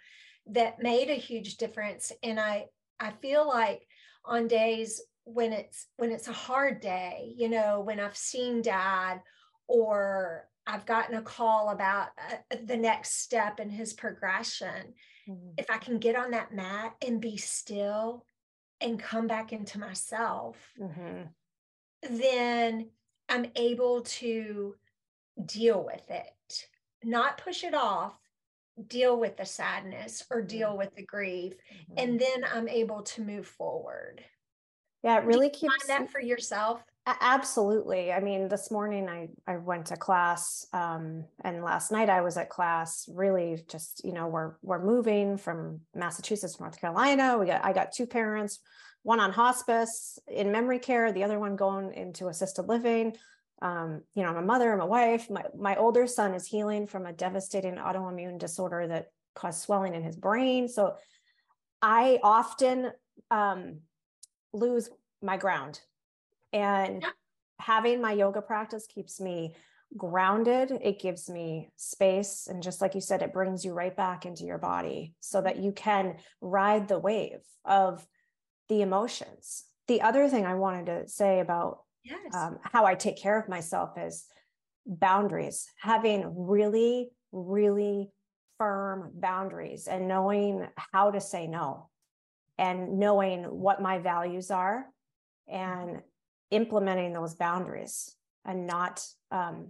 that 0.47 0.81
made 0.81 1.09
a 1.09 1.15
huge 1.15 1.57
difference 1.57 2.13
and 2.23 2.39
i 2.39 2.65
i 2.99 3.11
feel 3.21 3.45
like 3.45 3.81
on 4.23 4.47
days 4.47 5.01
when 5.25 5.51
it's 5.51 5.87
when 5.97 6.11
it's 6.11 6.29
a 6.29 6.33
hard 6.33 6.79
day 6.79 7.33
you 7.35 7.49
know 7.49 7.81
when 7.81 7.99
i've 7.99 8.17
seen 8.17 8.61
dad 8.61 9.19
or 9.67 10.47
i've 10.65 10.85
gotten 10.85 11.15
a 11.15 11.21
call 11.21 11.69
about 11.69 12.07
uh, 12.31 12.55
the 12.67 12.77
next 12.77 13.21
step 13.21 13.59
in 13.59 13.69
his 13.69 13.91
progression 13.91 14.93
mm-hmm. 15.29 15.49
if 15.57 15.69
i 15.69 15.77
can 15.77 15.99
get 15.99 16.15
on 16.15 16.31
that 16.31 16.53
mat 16.53 16.93
and 17.05 17.19
be 17.19 17.35
still 17.35 18.25
and 18.81 18.99
come 18.99 19.27
back 19.27 19.53
into 19.53 19.79
myself, 19.79 20.57
mm-hmm. 20.79 21.23
then 22.17 22.89
I'm 23.29 23.45
able 23.55 24.01
to 24.01 24.75
deal 25.45 25.83
with 25.85 26.09
it, 26.09 26.67
not 27.03 27.37
push 27.37 27.63
it 27.63 27.73
off, 27.73 28.15
deal 28.87 29.19
with 29.19 29.37
the 29.37 29.45
sadness 29.45 30.23
or 30.29 30.41
deal 30.41 30.69
mm-hmm. 30.69 30.79
with 30.79 30.95
the 30.95 31.05
grief, 31.05 31.53
mm-hmm. 31.53 31.93
and 31.97 32.19
then 32.19 32.43
I'm 32.53 32.67
able 32.67 33.03
to 33.03 33.21
move 33.21 33.47
forward. 33.47 34.23
Yeah, 35.03 35.19
it 35.19 35.25
really 35.25 35.49
keeps 35.49 35.87
that 35.87 36.11
for 36.11 36.21
yourself. 36.21 36.83
Absolutely. 37.07 38.13
I 38.13 38.19
mean, 38.19 38.47
this 38.47 38.69
morning 38.69 39.09
I 39.09 39.29
I 39.47 39.57
went 39.57 39.87
to 39.87 39.97
class, 39.97 40.67
um, 40.71 41.25
and 41.43 41.63
last 41.63 41.91
night 41.91 42.09
I 42.11 42.21
was 42.21 42.37
at 42.37 42.49
class. 42.49 43.09
Really, 43.11 43.63
just 43.67 44.01
you 44.05 44.13
know, 44.13 44.27
we're 44.27 44.53
we're 44.61 44.83
moving 44.83 45.37
from 45.37 45.81
Massachusetts 45.95 46.55
to 46.57 46.61
North 46.61 46.79
Carolina. 46.79 47.39
We 47.39 47.47
got 47.47 47.65
I 47.65 47.73
got 47.73 47.91
two 47.91 48.05
parents, 48.05 48.59
one 49.01 49.19
on 49.19 49.31
hospice 49.31 50.19
in 50.27 50.51
memory 50.51 50.77
care, 50.77 51.11
the 51.11 51.23
other 51.23 51.39
one 51.39 51.55
going 51.55 51.91
into 51.95 52.27
assisted 52.27 52.67
living. 52.67 53.15
Um, 53.63 54.03
you 54.13 54.21
know, 54.21 54.29
I'm 54.29 54.37
a 54.37 54.43
mother, 54.43 54.71
I'm 54.71 54.79
a 54.79 54.85
wife. 54.85 55.27
My 55.27 55.45
my 55.57 55.77
older 55.77 56.05
son 56.05 56.35
is 56.35 56.45
healing 56.45 56.85
from 56.85 57.07
a 57.07 57.13
devastating 57.13 57.77
autoimmune 57.77 58.37
disorder 58.37 58.87
that 58.87 59.07
caused 59.33 59.61
swelling 59.61 59.95
in 59.95 60.03
his 60.03 60.15
brain. 60.15 60.67
So 60.67 60.97
I 61.81 62.19
often 62.21 62.91
um, 63.31 63.79
lose 64.53 64.87
my 65.23 65.37
ground 65.37 65.79
and 66.53 67.05
having 67.59 68.01
my 68.01 68.13
yoga 68.13 68.41
practice 68.41 68.87
keeps 68.87 69.19
me 69.19 69.55
grounded. 69.97 70.71
It 70.81 70.99
gives 70.99 71.29
me 71.29 71.69
space. 71.75 72.47
And 72.49 72.63
just 72.63 72.81
like 72.81 72.95
you 72.95 73.01
said, 73.01 73.21
it 73.21 73.33
brings 73.33 73.65
you 73.65 73.73
right 73.73 73.95
back 73.95 74.25
into 74.25 74.43
your 74.43 74.57
body 74.57 75.13
so 75.19 75.41
that 75.41 75.57
you 75.57 75.71
can 75.71 76.15
ride 76.39 76.87
the 76.87 76.99
wave 76.99 77.41
of 77.65 78.05
the 78.69 78.81
emotions. 78.81 79.65
The 79.87 80.01
other 80.01 80.27
thing 80.29 80.45
I 80.45 80.55
wanted 80.55 80.85
to 80.85 81.07
say 81.07 81.39
about 81.39 81.79
yes. 82.03 82.33
um, 82.33 82.59
how 82.63 82.85
I 82.85 82.95
take 82.95 83.17
care 83.17 83.37
of 83.39 83.49
myself 83.49 83.97
is 83.97 84.25
boundaries, 84.85 85.67
having 85.79 86.23
really, 86.35 87.09
really 87.31 88.11
firm 88.57 89.11
boundaries 89.15 89.87
and 89.87 90.07
knowing 90.07 90.67
how 90.93 91.11
to 91.11 91.19
say 91.19 91.47
no 91.47 91.89
and 92.57 92.99
knowing 92.99 93.43
what 93.43 93.81
my 93.81 93.97
values 93.97 94.51
are 94.51 94.85
and 95.47 96.01
implementing 96.51 97.13
those 97.13 97.33
boundaries 97.33 98.15
and 98.45 98.67
not 98.67 99.05
um, 99.31 99.69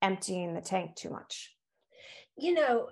emptying 0.00 0.54
the 0.54 0.60
tank 0.60 0.94
too 0.94 1.10
much. 1.10 1.54
You 2.36 2.54
know, 2.54 2.88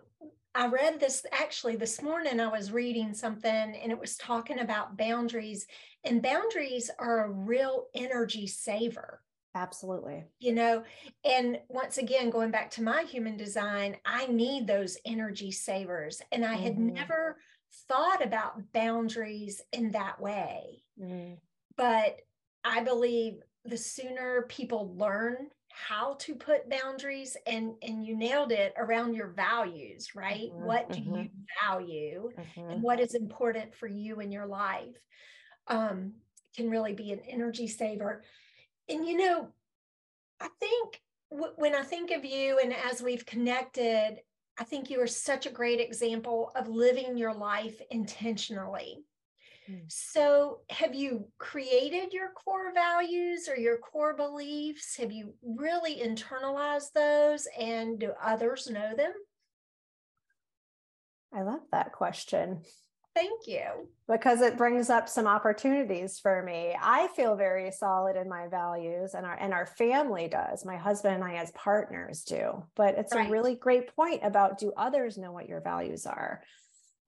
I 0.54 0.66
read 0.66 1.00
this 1.00 1.24
actually 1.32 1.76
this 1.76 2.02
morning. 2.02 2.40
I 2.40 2.48
was 2.48 2.72
reading 2.72 3.14
something 3.14 3.50
and 3.50 3.90
it 3.90 3.98
was 3.98 4.16
talking 4.16 4.60
about 4.60 4.98
boundaries, 4.98 5.66
and 6.04 6.22
boundaries 6.22 6.90
are 6.98 7.24
a 7.24 7.30
real 7.30 7.86
energy 7.94 8.46
saver. 8.46 9.22
Absolutely. 9.54 10.24
You 10.40 10.54
know, 10.54 10.82
and 11.24 11.58
once 11.68 11.98
again, 11.98 12.30
going 12.30 12.50
back 12.50 12.70
to 12.72 12.82
my 12.82 13.02
human 13.02 13.36
design, 13.36 13.96
I 14.04 14.26
need 14.26 14.66
those 14.66 14.96
energy 15.04 15.50
savers. 15.50 16.22
And 16.32 16.44
I 16.44 16.54
mm-hmm. 16.54 16.62
had 16.62 16.78
never 16.78 17.36
thought 17.88 18.24
about 18.24 18.72
boundaries 18.72 19.60
in 19.72 19.90
that 19.92 20.20
way. 20.20 20.84
Mm-hmm. 21.00 21.34
But 21.76 22.20
I 22.64 22.82
believe 22.82 23.40
the 23.64 23.76
sooner 23.76 24.46
people 24.48 24.94
learn 24.96 25.48
how 25.72 26.14
to 26.18 26.34
put 26.34 26.68
boundaries 26.68 27.36
and 27.46 27.72
and 27.82 28.04
you 28.04 28.16
nailed 28.16 28.52
it 28.52 28.74
around 28.76 29.14
your 29.14 29.28
values 29.28 30.14
right 30.14 30.50
mm-hmm, 30.52 30.64
what 30.64 30.90
do 30.92 31.00
mm-hmm. 31.00 31.14
you 31.16 31.28
value 31.66 32.30
mm-hmm. 32.38 32.70
and 32.70 32.82
what 32.82 33.00
is 33.00 33.14
important 33.14 33.74
for 33.74 33.86
you 33.86 34.20
in 34.20 34.30
your 34.30 34.46
life 34.46 34.96
um, 35.68 36.12
can 36.54 36.68
really 36.68 36.92
be 36.92 37.12
an 37.12 37.20
energy 37.26 37.66
saver 37.66 38.22
and 38.88 39.06
you 39.06 39.16
know 39.16 39.48
i 40.40 40.48
think 40.60 41.00
w- 41.30 41.54
when 41.56 41.74
i 41.74 41.82
think 41.82 42.10
of 42.10 42.24
you 42.24 42.58
and 42.62 42.74
as 42.90 43.00
we've 43.00 43.24
connected 43.24 44.18
i 44.58 44.64
think 44.64 44.90
you 44.90 45.00
are 45.00 45.06
such 45.06 45.46
a 45.46 45.50
great 45.50 45.80
example 45.80 46.52
of 46.54 46.68
living 46.68 47.16
your 47.16 47.32
life 47.32 47.80
intentionally 47.90 48.98
Mm. 49.72 49.84
So, 49.88 50.60
have 50.70 50.94
you 50.94 51.28
created 51.38 52.12
your 52.12 52.30
core 52.30 52.72
values 52.74 53.48
or 53.48 53.56
your 53.56 53.78
core 53.78 54.14
beliefs? 54.14 54.96
Have 54.96 55.12
you 55.12 55.34
really 55.42 55.96
internalized 55.96 56.92
those 56.94 57.46
and 57.58 57.98
do 57.98 58.12
others 58.22 58.68
know 58.68 58.94
them? 58.94 59.12
I 61.34 61.42
love 61.42 61.60
that 61.70 61.92
question. 61.92 62.62
Thank 63.14 63.46
you. 63.46 63.88
Because 64.08 64.40
it 64.40 64.56
brings 64.56 64.88
up 64.88 65.08
some 65.08 65.26
opportunities 65.26 66.18
for 66.18 66.42
me. 66.42 66.74
I 66.80 67.08
feel 67.08 67.36
very 67.36 67.70
solid 67.70 68.16
in 68.16 68.28
my 68.28 68.48
values 68.48 69.14
and 69.14 69.26
our 69.26 69.34
and 69.34 69.52
our 69.52 69.66
family 69.66 70.28
does. 70.28 70.64
My 70.64 70.76
husband 70.76 71.16
and 71.16 71.24
I 71.24 71.34
as 71.34 71.50
partners 71.52 72.22
do. 72.22 72.64
But 72.74 72.96
it's 72.96 73.14
right. 73.14 73.28
a 73.28 73.30
really 73.30 73.54
great 73.54 73.94
point 73.94 74.20
about 74.22 74.58
do 74.58 74.72
others 74.76 75.18
know 75.18 75.32
what 75.32 75.48
your 75.48 75.60
values 75.60 76.06
are? 76.06 76.42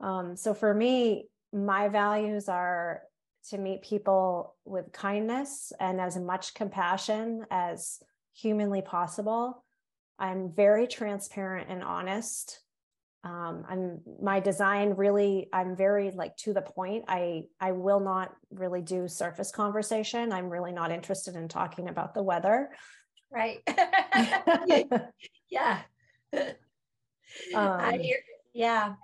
Um, 0.01 0.37
so 0.37 0.53
for 0.53 0.75
me, 0.75 1.29
my 1.55 1.89
values 1.89 2.49
are 2.49 3.03
to 3.51 3.59
meet 3.59 3.83
people 3.83 4.57
with 4.65 4.93
kindness 4.93 5.73
and 5.79 6.01
as 6.01 6.19
much 6.19 6.55
compassion 6.55 7.47
as 7.51 8.01
humanly 8.35 8.83
possible. 8.83 9.65
I'm 10.19 10.53
very 10.53 10.89
transparent 10.89 11.69
and 11.71 11.83
honest. 11.83 12.61
Um, 13.23 13.65
I'm 13.69 14.01
my 14.21 14.41
design 14.41 14.95
really. 14.97 15.49
I'm 15.53 15.77
very 15.77 16.11
like 16.11 16.37
to 16.39 16.53
the 16.53 16.61
point. 16.61 17.05
I 17.09 17.45
I 17.61 17.73
will 17.73 18.01
not 18.01 18.35
really 18.51 18.83
do 18.83 19.09
surface 19.09 19.51
conversation. 19.51 20.33
I'm 20.33 20.51
really 20.51 20.73
not 20.73 20.91
interested 20.91 21.37
in 21.37 21.49
talking 21.49 21.89
about 21.89 22.15
the 22.15 22.23
weather. 22.23 22.71
Right. 23.31 23.61
yeah. 25.51 25.83
Um, 27.53 27.67
I 27.81 27.99
hear, 27.99 28.19
yeah 28.53 28.95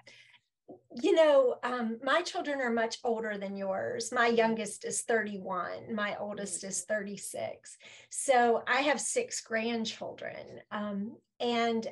you 0.92 1.14
know, 1.14 1.56
um, 1.62 1.98
my 2.02 2.20
children 2.22 2.60
are 2.60 2.72
much 2.72 2.98
older 3.04 3.38
than 3.38 3.56
yours. 3.56 4.10
My 4.12 4.26
youngest 4.26 4.84
is 4.84 5.02
31, 5.02 5.94
my 5.94 6.16
oldest 6.18 6.64
is 6.64 6.82
36. 6.82 7.76
So 8.10 8.62
I 8.66 8.80
have 8.82 9.00
six 9.00 9.40
grandchildren. 9.40 10.60
Um, 10.72 11.16
and 11.38 11.86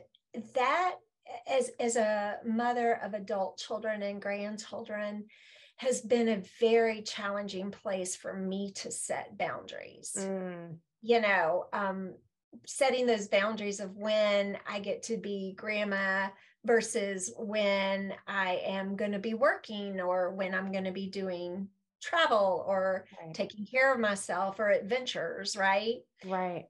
that, 0.55 0.95
as, 1.47 1.71
as 1.79 1.97
a 1.97 2.39
mother 2.45 2.95
of 3.03 3.15
adult 3.15 3.59
children 3.59 4.03
and 4.03 4.21
grandchildren, 4.21 5.27
has 5.77 6.01
been 6.01 6.29
a 6.29 6.43
very 6.59 7.03
challenging 7.03 7.71
place 7.71 8.17
for 8.17 8.35
me 8.35 8.73
to 8.73 8.91
set 8.91 9.39
boundaries. 9.39 10.17
Mm. 10.19 10.79
You 11.03 11.21
know, 11.21 11.67
um, 11.73 12.15
setting 12.67 13.07
those 13.07 13.29
boundaries 13.29 13.79
of 13.79 13.97
when 13.97 14.59
I 14.69 14.81
get 14.81 15.05
to 15.05 15.17
be 15.17 15.55
grandma 15.57 16.29
versus 16.65 17.33
when 17.39 18.13
I 18.27 18.61
am 18.65 18.97
going 18.97 19.13
to 19.13 19.19
be 19.19 19.35
working 19.35 20.01
or 20.01 20.31
when 20.31 20.55
I'm 20.55 20.73
going 20.73 20.85
to 20.85 20.93
be 20.93 21.09
doing 21.09 21.69
travel 22.03 22.65
or 22.67 23.07
right. 23.21 23.35
taking 23.35 23.67
care 23.67 23.93
of 23.93 24.01
myself 24.01 24.59
or 24.59 24.71
adventures, 24.71 25.57
right? 25.57 25.97
Right. 26.25 26.67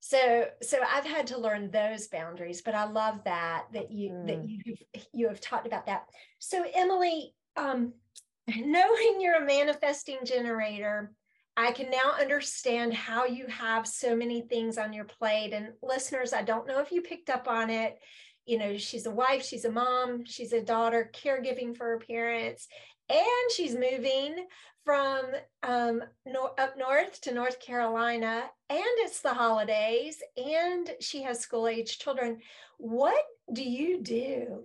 So 0.00 0.46
so 0.62 0.78
I've 0.88 1.04
had 1.04 1.26
to 1.28 1.38
learn 1.38 1.70
those 1.70 2.06
boundaries, 2.08 2.62
but 2.62 2.74
I 2.74 2.84
love 2.84 3.24
that 3.24 3.66
that 3.72 3.90
you 3.90 4.10
mm. 4.10 4.26
that 4.26 4.48
you 4.48 4.76
you 5.12 5.28
have 5.28 5.40
talked 5.40 5.66
about 5.66 5.86
that. 5.86 6.04
So 6.38 6.64
Emily, 6.74 7.34
um 7.56 7.92
knowing 8.56 9.20
you're 9.20 9.42
a 9.42 9.46
manifesting 9.46 10.18
generator, 10.24 11.12
I 11.56 11.72
can 11.72 11.90
now 11.90 12.12
understand 12.20 12.94
how 12.94 13.24
you 13.24 13.46
have 13.48 13.86
so 13.86 14.14
many 14.14 14.42
things 14.42 14.78
on 14.78 14.92
your 14.92 15.04
plate. 15.04 15.52
And 15.52 15.72
listeners, 15.82 16.32
I 16.32 16.42
don't 16.42 16.68
know 16.68 16.78
if 16.78 16.92
you 16.92 17.02
picked 17.02 17.30
up 17.30 17.48
on 17.48 17.68
it 17.68 17.98
you 18.48 18.58
know, 18.58 18.78
she's 18.78 19.04
a 19.04 19.10
wife, 19.10 19.44
she's 19.44 19.66
a 19.66 19.70
mom, 19.70 20.24
she's 20.24 20.54
a 20.54 20.62
daughter, 20.62 21.10
caregiving 21.14 21.76
for 21.76 21.84
her 21.84 21.98
parents, 21.98 22.66
and 23.10 23.52
she's 23.54 23.74
moving 23.74 24.46
from 24.86 25.26
um, 25.62 26.02
no, 26.24 26.52
up 26.58 26.78
north 26.78 27.20
to 27.20 27.34
North 27.34 27.60
Carolina, 27.60 28.44
and 28.70 28.80
it's 28.80 29.20
the 29.20 29.34
holidays, 29.34 30.22
and 30.38 30.90
she 30.98 31.22
has 31.22 31.40
school 31.40 31.68
age 31.68 31.98
children. 31.98 32.38
What 32.78 33.22
do 33.52 33.62
you 33.62 34.00
do 34.00 34.64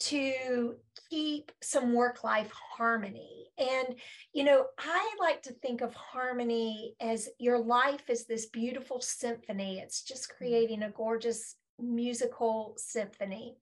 to 0.00 0.76
keep 1.10 1.52
some 1.62 1.92
work 1.92 2.24
life 2.24 2.50
harmony? 2.50 3.48
And, 3.58 3.96
you 4.32 4.44
know, 4.44 4.64
I 4.78 5.14
like 5.20 5.42
to 5.42 5.52
think 5.52 5.82
of 5.82 5.92
harmony 5.92 6.94
as 6.98 7.28
your 7.38 7.58
life 7.58 8.08
is 8.08 8.24
this 8.24 8.46
beautiful 8.46 9.02
symphony. 9.02 9.80
It's 9.80 10.02
just 10.02 10.30
mm. 10.30 10.36
creating 10.38 10.82
a 10.82 10.90
gorgeous 10.90 11.56
musical 11.80 12.74
symphony 12.76 13.56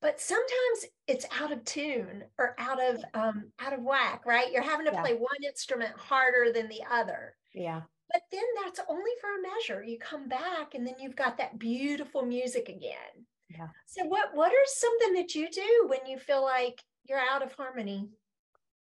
but 0.00 0.20
sometimes 0.20 0.86
it's 1.06 1.26
out 1.40 1.52
of 1.52 1.64
tune 1.64 2.24
or 2.38 2.54
out 2.58 2.82
of 2.82 3.02
um 3.14 3.50
out 3.58 3.72
of 3.72 3.82
whack 3.82 4.24
right? 4.26 4.52
You're 4.52 4.62
having 4.62 4.86
to 4.86 4.92
yeah. 4.92 5.00
play 5.00 5.14
one 5.14 5.42
instrument 5.44 5.92
harder 5.96 6.52
than 6.52 6.68
the 6.68 6.82
other. 6.90 7.34
Yeah. 7.54 7.82
But 8.12 8.22
then 8.30 8.42
that's 8.62 8.80
only 8.88 9.10
for 9.20 9.28
a 9.30 9.42
measure. 9.42 9.82
You 9.82 9.98
come 9.98 10.28
back 10.28 10.74
and 10.74 10.86
then 10.86 10.94
you've 11.00 11.16
got 11.16 11.38
that 11.38 11.58
beautiful 11.58 12.24
music 12.24 12.68
again. 12.68 13.26
Yeah. 13.48 13.68
So 13.86 14.04
what 14.04 14.34
what 14.34 14.52
are 14.52 14.66
something 14.66 15.14
that 15.14 15.34
you 15.34 15.50
do 15.50 15.86
when 15.88 16.06
you 16.06 16.18
feel 16.18 16.42
like 16.42 16.82
you're 17.08 17.18
out 17.18 17.42
of 17.42 17.52
harmony? 17.52 18.08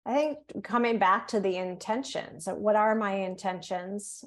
I 0.06 0.14
think 0.14 0.64
coming 0.64 0.98
back 0.98 1.28
to 1.28 1.40
the 1.40 1.56
intentions 1.56 2.48
what 2.50 2.76
are 2.76 2.94
my 2.94 3.14
intentions? 3.14 4.24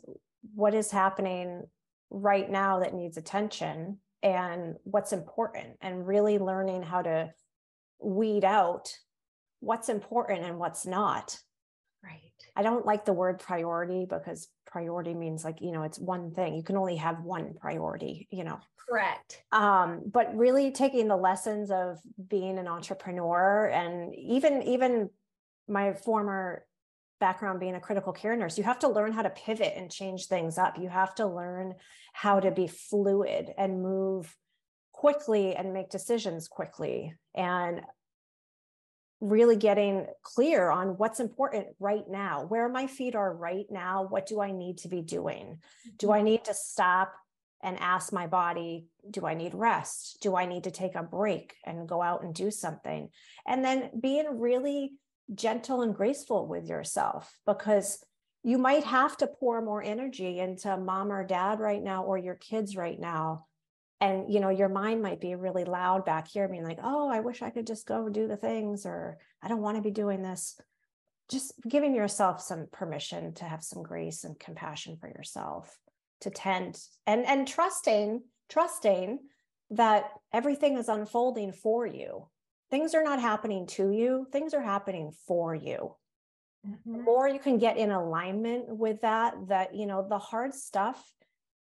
What 0.55 0.73
is 0.73 0.89
happening 0.89 1.63
right 2.09 2.49
now 2.49 2.79
that 2.79 2.93
needs 2.93 3.17
attention 3.17 3.99
and 4.24 4.75
what's 4.83 5.13
important 5.13 5.77
and 5.81 6.07
really 6.07 6.39
learning 6.39 6.83
how 6.83 7.01
to 7.01 7.31
weed 8.00 8.43
out 8.43 8.91
what's 9.59 9.89
important 9.89 10.43
and 10.43 10.59
what's 10.59 10.86
not. 10.86 11.38
Right. 12.03 12.19
I 12.55 12.63
don't 12.63 12.86
like 12.86 13.05
the 13.05 13.13
word 13.13 13.39
priority 13.39 14.05
because 14.07 14.47
priority 14.65 15.13
means 15.13 15.43
like 15.43 15.62
you 15.62 15.71
know 15.71 15.83
it's 15.83 16.00
one 16.00 16.31
thing. 16.31 16.55
You 16.55 16.63
can 16.63 16.77
only 16.77 16.97
have 16.97 17.21
one 17.21 17.56
priority 17.60 18.27
you 18.32 18.43
know. 18.43 18.60
Correct. 18.88 19.43
Um 19.51 20.03
but 20.12 20.36
really 20.36 20.71
taking 20.71 21.08
the 21.08 21.17
lessons 21.17 21.71
of 21.71 21.97
being 22.30 22.60
an 22.60 22.67
entrepreneur 22.67 23.67
and 23.67 24.13
even 24.15 24.63
even 24.63 25.10
my 25.67 25.93
former 25.93 26.65
background 27.19 27.60
being 27.60 27.75
a 27.75 27.80
critical 27.80 28.13
care 28.13 28.36
nurse, 28.36 28.58
you 28.58 28.63
have 28.63 28.80
to 28.80 28.88
learn 28.88 29.12
how 29.12 29.21
to 29.21 29.30
pivot 29.30 29.73
and 29.75 29.91
change 29.91 30.27
things 30.27 30.58
up. 30.58 30.77
You 30.77 30.89
have 30.89 31.15
to 31.15 31.27
learn 31.27 31.75
how 32.13 32.39
to 32.39 32.51
be 32.51 32.67
fluid 32.67 33.53
and 33.58 33.82
move 33.82 34.36
quickly 34.91 35.56
and 35.56 35.73
make 35.73 35.89
decisions 35.89 36.47
quickly 36.47 37.13
and 37.36 37.82
really 39.19 39.56
getting 39.56 40.06
clear 40.23 40.69
on 40.69 40.89
what's 40.97 41.19
important 41.19 41.67
right 41.80 42.08
now 42.10 42.45
where 42.45 42.69
my 42.69 42.86
feet 42.86 43.15
are 43.15 43.34
right 43.34 43.65
now 43.69 44.06
what 44.10 44.27
do 44.27 44.41
i 44.41 44.51
need 44.51 44.77
to 44.77 44.88
be 44.88 45.01
doing 45.01 45.60
do 45.97 46.12
i 46.12 46.17
mm-hmm. 46.17 46.25
need 46.25 46.43
to 46.43 46.53
stop 46.53 47.13
and 47.63 47.80
ask 47.80 48.13
my 48.13 48.27
body 48.27 48.86
do 49.10 49.25
i 49.25 49.34
need 49.34 49.56
rest 49.56 50.17
do 50.21 50.36
i 50.36 50.45
need 50.45 50.63
to 50.63 50.71
take 50.71 50.95
a 50.95 51.01
break 51.01 51.56
and 51.65 51.88
go 51.88 52.01
out 52.01 52.23
and 52.23 52.36
do 52.36 52.51
something 52.51 53.10
and 53.47 53.65
then 53.65 53.89
being 53.99 54.39
really 54.39 54.93
gentle 55.33 55.81
and 55.81 55.95
graceful 55.95 56.47
with 56.47 56.67
yourself 56.67 57.39
because 57.45 58.03
you 58.43 58.57
might 58.57 58.83
have 58.83 59.17
to 59.17 59.27
pour 59.27 59.61
more 59.61 59.83
energy 59.83 60.39
into 60.39 60.77
mom 60.77 61.11
or 61.11 61.25
dad 61.25 61.59
right 61.59 61.83
now 61.83 62.03
or 62.03 62.17
your 62.17 62.35
kids 62.35 62.77
right 62.77 62.99
now. 62.99 63.45
And 63.99 64.31
you 64.31 64.39
know 64.39 64.49
your 64.49 64.69
mind 64.69 65.01
might 65.01 65.19
be 65.19 65.33
really 65.33 65.63
loud 65.63 66.05
back 66.05 66.27
here 66.27 66.47
being 66.47 66.63
like 66.63 66.77
oh 66.83 67.09
i 67.09 67.19
wish 67.19 67.41
i 67.41 67.49
could 67.49 67.65
just 67.65 67.87
go 67.87 68.09
do 68.09 68.27
the 68.27 68.37
things 68.37 68.85
or 68.85 69.17
i 69.41 69.47
don't 69.47 69.61
want 69.61 69.75
to 69.77 69.81
be 69.81 69.91
doing 69.91 70.21
this. 70.21 70.59
Just 71.29 71.53
giving 71.67 71.95
yourself 71.95 72.39
some 72.39 72.67
permission 72.71 73.33
to 73.33 73.43
have 73.43 73.63
some 73.63 73.83
grace 73.83 74.23
and 74.23 74.39
compassion 74.39 74.97
for 75.01 75.09
yourself 75.09 75.77
to 76.21 76.29
tend 76.29 76.79
and 77.05 77.25
and 77.25 77.47
trusting 77.47 78.21
trusting 78.49 79.19
that 79.71 80.11
everything 80.31 80.77
is 80.77 80.89
unfolding 80.89 81.51
for 81.51 81.85
you 81.85 82.27
things 82.69 82.93
are 82.93 83.03
not 83.03 83.21
happening 83.21 83.67
to 83.67 83.91
you, 83.91 84.27
things 84.32 84.53
are 84.53 84.62
happening 84.62 85.12
for 85.27 85.56
you. 85.56 85.95
Mm-hmm. 86.67 86.93
The 86.93 87.03
more 87.03 87.27
you 87.27 87.39
can 87.39 87.58
get 87.58 87.77
in 87.77 87.91
alignment 87.91 88.67
with 88.67 89.01
that, 89.01 89.36
that, 89.47 89.75
you 89.75 89.86
know, 89.86 90.06
the 90.08 90.19
hard 90.19 90.53
stuff, 90.53 91.03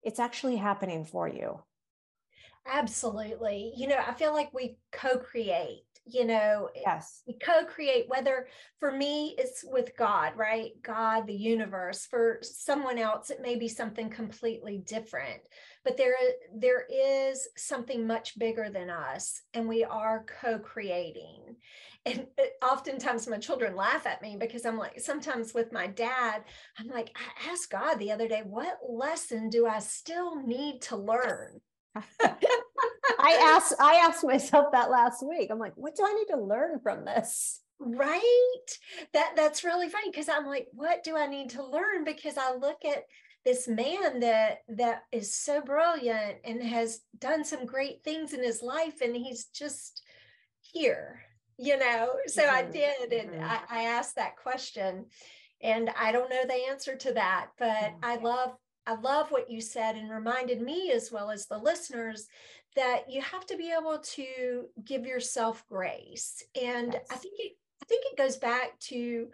it's 0.02 0.20
actually 0.20 0.56
happening 0.56 1.04
for 1.04 1.28
you. 1.28 1.60
Absolutely. 2.66 3.72
You 3.76 3.88
know, 3.88 3.98
I 4.06 4.14
feel 4.14 4.32
like 4.32 4.52
we 4.54 4.78
co 4.92 5.18
create 5.18 5.84
you 6.06 6.24
know 6.24 6.68
yes 6.74 7.22
we 7.26 7.34
co-create 7.34 8.08
whether 8.08 8.46
for 8.78 8.92
me 8.92 9.34
it's 9.38 9.64
with 9.64 9.96
god 9.96 10.32
right 10.36 10.72
god 10.82 11.26
the 11.26 11.34
universe 11.34 12.06
for 12.06 12.38
someone 12.42 12.98
else 12.98 13.30
it 13.30 13.40
may 13.40 13.56
be 13.56 13.68
something 13.68 14.10
completely 14.10 14.78
different 14.78 15.40
but 15.84 15.96
there 15.96 16.14
there 16.54 16.86
is 16.90 17.48
something 17.56 18.06
much 18.06 18.38
bigger 18.38 18.70
than 18.70 18.90
us 18.90 19.42
and 19.52 19.68
we 19.68 19.84
are 19.84 20.26
co-creating 20.40 21.56
and 22.06 22.26
uh, 22.38 22.64
oftentimes 22.64 23.28
my 23.28 23.38
children 23.38 23.76
laugh 23.76 24.06
at 24.06 24.22
me 24.22 24.36
because 24.38 24.64
i'm 24.64 24.78
like 24.78 24.98
sometimes 25.00 25.54
with 25.54 25.72
my 25.72 25.86
dad 25.86 26.42
i'm 26.78 26.88
like 26.88 27.14
i 27.16 27.50
asked 27.50 27.70
god 27.70 27.96
the 27.96 28.12
other 28.12 28.28
day 28.28 28.42
what 28.44 28.78
lesson 28.88 29.48
do 29.48 29.66
i 29.66 29.78
still 29.78 30.42
need 30.44 30.80
to 30.80 30.96
learn 30.96 31.60
I 33.18 33.54
asked 33.54 33.74
I 33.80 33.94
asked 34.04 34.24
myself 34.24 34.72
that 34.72 34.90
last 34.90 35.24
week. 35.26 35.50
I'm 35.50 35.58
like, 35.58 35.74
what 35.76 35.94
do 35.94 36.04
I 36.04 36.12
need 36.12 36.26
to 36.34 36.42
learn 36.42 36.80
from 36.80 37.04
this? 37.04 37.60
Right. 37.78 38.20
That 39.12 39.34
that's 39.36 39.64
really 39.64 39.88
funny 39.88 40.10
because 40.10 40.28
I'm 40.28 40.46
like, 40.46 40.66
what 40.72 41.02
do 41.04 41.16
I 41.16 41.26
need 41.26 41.50
to 41.50 41.64
learn? 41.64 42.04
Because 42.04 42.36
I 42.38 42.54
look 42.54 42.84
at 42.84 43.04
this 43.44 43.68
man 43.68 44.20
that 44.20 44.58
that 44.68 45.02
is 45.12 45.34
so 45.34 45.60
brilliant 45.60 46.38
and 46.44 46.62
has 46.62 47.00
done 47.18 47.44
some 47.44 47.66
great 47.66 48.02
things 48.02 48.32
in 48.32 48.42
his 48.42 48.62
life 48.62 49.00
and 49.02 49.14
he's 49.14 49.46
just 49.46 50.02
here 50.60 51.20
you 51.58 51.78
know 51.78 52.10
so 52.26 52.42
mm-hmm. 52.42 52.56
i 52.56 52.62
did 52.62 53.12
and 53.12 53.30
mm-hmm. 53.30 53.44
I, 53.44 53.60
I, 53.68 53.82
asked 53.84 54.16
that 54.16 54.36
question 54.36 55.06
and 55.62 55.90
i 55.98 56.10
don't 56.10 56.30
know 56.30 56.44
the 56.46 56.68
answer 56.70 56.96
to 56.96 57.12
that 57.12 57.48
but 57.58 57.68
mm-hmm. 57.68 58.04
i 58.04 58.16
love 58.16 58.56
I 58.86 58.96
love 58.96 59.30
what 59.30 59.50
you 59.50 59.60
said 59.60 59.96
and 59.96 60.10
reminded 60.10 60.60
me 60.60 60.92
as 60.92 61.10
well 61.10 61.30
as 61.30 61.46
the 61.46 61.58
listeners 61.58 62.28
that 62.76 63.04
you 63.08 63.22
have 63.22 63.46
to 63.46 63.56
be 63.56 63.72
able 63.72 63.98
to 63.98 64.64
give 64.84 65.06
yourself 65.06 65.64
grace. 65.68 66.42
And 66.60 66.92
yes. 66.92 67.06
I 67.10 67.16
think 67.16 67.34
it 67.38 67.52
I 67.82 67.86
think 67.86 68.04
it 68.06 68.16
goes 68.18 68.36
back 68.36 68.78
to 68.88 69.28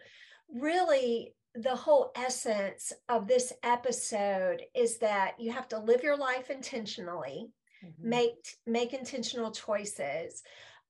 really 0.52 1.34
the 1.54 1.74
whole 1.74 2.12
essence 2.14 2.92
of 3.08 3.26
this 3.26 3.52
episode 3.62 4.62
is 4.74 4.98
that 4.98 5.34
you 5.38 5.52
have 5.52 5.68
to 5.68 5.78
live 5.78 6.02
your 6.02 6.16
life 6.16 6.50
intentionally, 6.50 7.48
mm-hmm. 7.84 8.08
make 8.08 8.56
make 8.66 8.94
intentional 8.94 9.50
choices. 9.50 10.42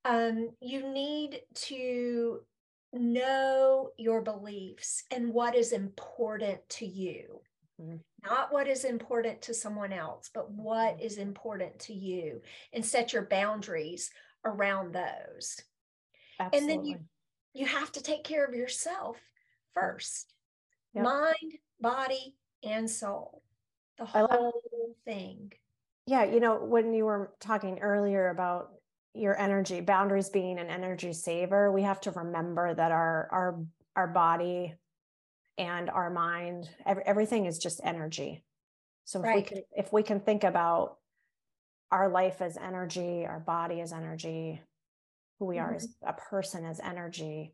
Um, 0.05 0.51
you 0.61 0.93
need 0.93 1.41
to 1.55 2.41
know 2.93 3.91
your 3.97 4.21
beliefs 4.23 5.05
and 5.11 5.33
what 5.33 5.55
is 5.55 5.73
important 5.73 6.61
to 6.71 6.87
you. 6.87 7.41
Mm-hmm. 7.81 7.97
Not 8.25 8.53
what 8.53 8.69
is 8.69 8.85
important 8.85 9.43
to 9.43 9.55
someone 9.55 9.93
else, 9.93 10.31
but 10.33 10.51
what 10.51 10.99
mm-hmm. 10.99 11.05
important 11.19 11.79
to 11.81 11.95
you, 11.95 12.43
and 12.75 12.85
set 12.85 13.13
your 13.13 13.27
boundaries 13.27 14.11
around 14.45 14.93
those. 14.93 15.57
Absolutely. 16.39 16.59
And 16.59 16.69
then 16.69 16.85
you 16.85 16.99
you 17.55 17.67
have 17.67 17.93
to 17.93 18.03
take 18.03 18.25
care 18.25 18.45
of 18.45 18.55
yourself 18.55 19.17
first. 19.75 20.33
Yep. 20.95 21.05
Mind, 21.05 21.59
body, 21.81 22.35
and 22.63 22.91
soul. 22.91 23.43
The 23.99 24.07
whole 24.07 24.63
thing. 25.05 25.53
yeah 26.07 26.25
you 26.25 26.41
know 26.41 26.57
when 26.57 26.95
you 26.95 27.05
were 27.05 27.33
talking 27.39 27.79
earlier 27.81 28.31
about 28.31 28.71
your 29.15 29.39
energy 29.39 29.81
boundaries 29.81 30.31
being 30.31 30.59
an 30.59 30.69
energy 30.69 31.13
saver 31.13 31.71
we 31.71 31.83
have 31.83 32.01
to 32.01 32.11
remember 32.13 32.73
that 32.75 32.93
our 32.93 33.29
our 33.31 33.61
our 33.97 34.07
body 34.07 34.75
and 35.59 35.91
our 35.91 36.11
mind 36.11 36.71
every, 36.87 37.03
everything 37.05 37.45
is 37.45 37.59
just 37.59 37.81
energy 37.85 38.43
so 39.05 39.23
if 39.23 39.35
we 39.35 39.43
can 39.43 39.59
if 39.77 39.93
we 39.93 40.03
can 40.03 40.21
think 40.21 40.45
about 40.45 40.97
our 41.91 42.09
life 42.09 42.41
as 42.41 42.57
energy 42.57 43.27
our 43.27 43.41
body 43.41 43.81
as 43.81 43.93
energy 43.93 44.63
who 45.39 45.47
we 45.47 45.59
are 45.59 45.75
mm-hmm. 45.75 45.77
as 45.77 45.89
a 46.07 46.13
person 46.15 46.65
as 46.65 46.81
energy 46.81 47.53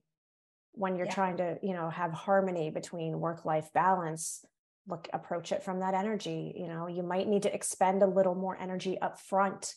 when 0.76 0.96
you're 0.96 1.06
Yeah. 1.06 1.14
trying 1.14 1.36
to 1.38 1.58
you 1.62 1.74
know 1.74 1.90
have 1.90 2.12
harmony 2.12 2.70
between 2.70 3.18
work 3.20 3.44
life 3.44 3.72
balance 3.72 4.44
look 4.86 5.08
approach 5.12 5.50
it 5.50 5.62
from 5.64 5.80
that 5.80 5.94
energy 5.94 6.54
you 6.56 6.68
know 6.68 6.86
you 6.86 7.02
might 7.02 7.26
need 7.26 7.42
to 7.42 7.52
expend 7.54 8.02
a 8.02 8.06
little 8.06 8.34
more 8.34 8.56
energy 8.60 9.00
up 9.00 9.18
front 9.18 9.74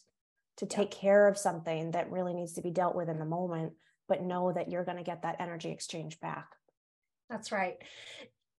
to 0.57 0.65
Yeah. 0.65 0.77
take 0.77 0.91
care 0.91 1.27
of 1.27 1.37
something 1.37 1.91
that 1.91 2.11
really 2.11 2.33
needs 2.33 2.53
to 2.53 2.61
be 2.61 2.69
dealt 2.71 2.95
with 2.95 3.09
in 3.09 3.17
the 3.19 3.25
moment 3.25 3.73
but 4.07 4.21
know 4.23 4.51
that 4.51 4.69
you're 4.69 4.85
going 4.85 4.97
to 4.97 5.03
get 5.03 5.21
that 5.23 5.37
energy 5.39 5.71
exchange 5.71 6.19
back 6.19 6.47
That's 7.29 7.51
right. 7.51 7.77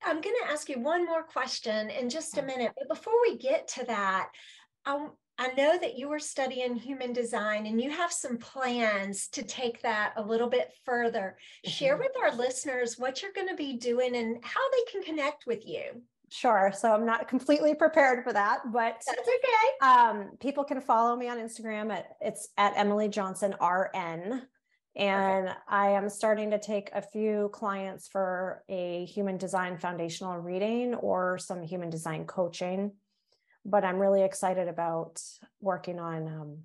I'm 0.04 0.21
going 0.21 0.36
to 0.43 0.52
ask 0.52 0.69
you 0.69 0.80
one 0.80 1.06
more 1.06 1.23
question 1.23 1.89
in 1.89 2.10
just 2.10 2.38
a 2.38 2.41
minute. 2.41 2.71
But 2.78 2.88
before 2.88 3.19
we 3.21 3.38
get 3.38 3.67
to 3.69 3.86
that, 3.86 4.30
I, 4.86 5.08
I 5.39 5.47
know 5.54 5.78
that 5.80 5.97
you 5.97 6.10
were 6.10 6.19
studying 6.19 6.75
human 6.75 7.13
design 7.13 7.65
and 7.65 7.82
you 7.82 7.89
have 7.89 8.12
some 8.12 8.38
plans 8.38 9.30
to 9.30 9.41
take 9.41 9.82
that 9.84 10.13
a 10.17 10.21
little 10.21 10.49
bit 10.49 10.71
further. 10.84 11.38
Share 11.65 11.95
Mhm. 11.95 11.99
with 11.99 12.12
our 12.21 12.32
listeners 12.36 12.99
what 12.99 13.21
you're 13.21 13.32
going 13.32 13.47
to 13.47 13.56
be 13.56 13.78
doing 13.78 14.15
and 14.17 14.43
how 14.43 14.60
they 14.71 14.84
can 14.91 15.02
connect 15.02 15.45
with 15.47 15.65
you. 15.65 16.04
sure 16.32 16.71
so 16.71 16.93
i'm 16.93 17.08
not 17.08 17.28
completely 17.28 17.73
prepared 17.73 18.23
for 18.23 18.32
that 18.32 18.60
but 18.71 19.02
That's 19.08 19.28
okay. 19.28 19.67
um, 19.82 20.38
people 20.39 20.63
can 20.63 20.80
follow 20.80 21.15
me 21.15 21.28
on 21.28 21.39
Instagram 21.39 21.91
at 21.91 22.06
it's 22.21 22.49
at 22.56 22.73
Emily 22.78 23.08
Johnson 23.08 23.56
RN. 23.60 24.47
And 24.95 25.56
I 25.67 25.89
am 25.91 26.08
starting 26.10 26.52
to 26.52 26.60
take 26.60 26.91
a 26.93 27.02
few 27.02 27.49
clients 27.54 28.08
for 28.10 28.63
a 28.69 29.06
human 29.06 29.38
design 29.38 29.78
foundational 29.80 30.38
reading 30.38 30.93
or 30.93 31.39
some 31.39 31.63
human 31.63 31.89
design 31.89 32.25
coaching. 32.25 32.91
But 33.65 33.84
I'm 33.84 34.00
really 34.00 34.24
excited 34.24 34.67
about 34.67 35.22
working 35.60 36.00
on 36.00 36.28
um, 36.28 36.58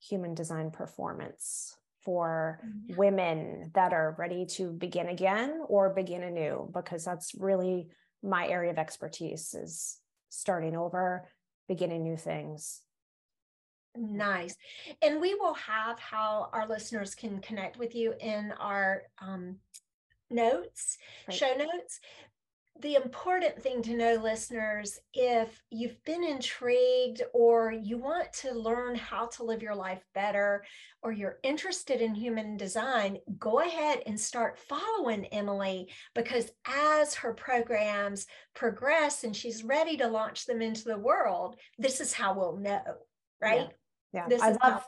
human 0.00 0.34
design 0.34 0.70
performance 0.70 1.76
for 2.04 2.60
women 2.96 3.70
that 3.74 3.92
are 3.92 4.14
ready 4.18 4.46
to 4.46 4.70
begin 4.72 5.08
again 5.08 5.60
or 5.68 5.90
begin 5.90 6.22
anew, 6.22 6.70
because 6.72 7.04
that's 7.04 7.34
really 7.34 7.88
my 8.22 8.46
area 8.46 8.70
of 8.70 8.78
expertise 8.78 9.54
is 9.54 9.98
starting 10.28 10.76
over 10.76 11.28
beginning 11.68 12.02
new 12.02 12.16
things. 12.16 12.80
Nice. 13.96 14.54
And 15.02 15.20
we 15.20 15.34
will 15.34 15.54
have 15.54 15.98
how 15.98 16.50
our 16.52 16.68
listeners 16.68 17.14
can 17.14 17.40
connect 17.40 17.78
with 17.78 17.94
you 17.94 18.14
in 18.20 18.52
our 18.58 19.02
um, 19.20 19.56
notes, 20.30 20.98
Great. 21.26 21.38
show 21.38 21.54
notes. 21.54 22.00
The 22.80 22.94
important 22.94 23.60
thing 23.60 23.82
to 23.82 23.96
know, 23.96 24.14
listeners, 24.14 25.00
if 25.12 25.60
you've 25.70 26.02
been 26.04 26.22
intrigued 26.22 27.22
or 27.34 27.72
you 27.72 27.98
want 27.98 28.32
to 28.34 28.52
learn 28.52 28.94
how 28.94 29.26
to 29.26 29.42
live 29.42 29.62
your 29.62 29.74
life 29.74 30.04
better, 30.14 30.64
or 31.02 31.10
you're 31.10 31.38
interested 31.42 32.00
in 32.00 32.14
human 32.14 32.56
design, 32.56 33.18
go 33.36 33.60
ahead 33.60 34.02
and 34.06 34.18
start 34.18 34.58
following 34.58 35.24
Emily 35.26 35.90
because 36.14 36.52
as 36.66 37.14
her 37.14 37.34
programs 37.34 38.26
progress 38.54 39.24
and 39.24 39.34
she's 39.34 39.64
ready 39.64 39.96
to 39.96 40.06
launch 40.06 40.46
them 40.46 40.62
into 40.62 40.84
the 40.84 40.98
world, 40.98 41.56
this 41.78 42.00
is 42.00 42.12
how 42.12 42.32
we'll 42.38 42.58
know, 42.58 42.80
right? 43.40 43.70
Yeah, 44.12 44.28
This 44.28 44.40
I 44.40 44.50
is 44.52 44.58
love 44.62 44.72
how- 44.74 44.84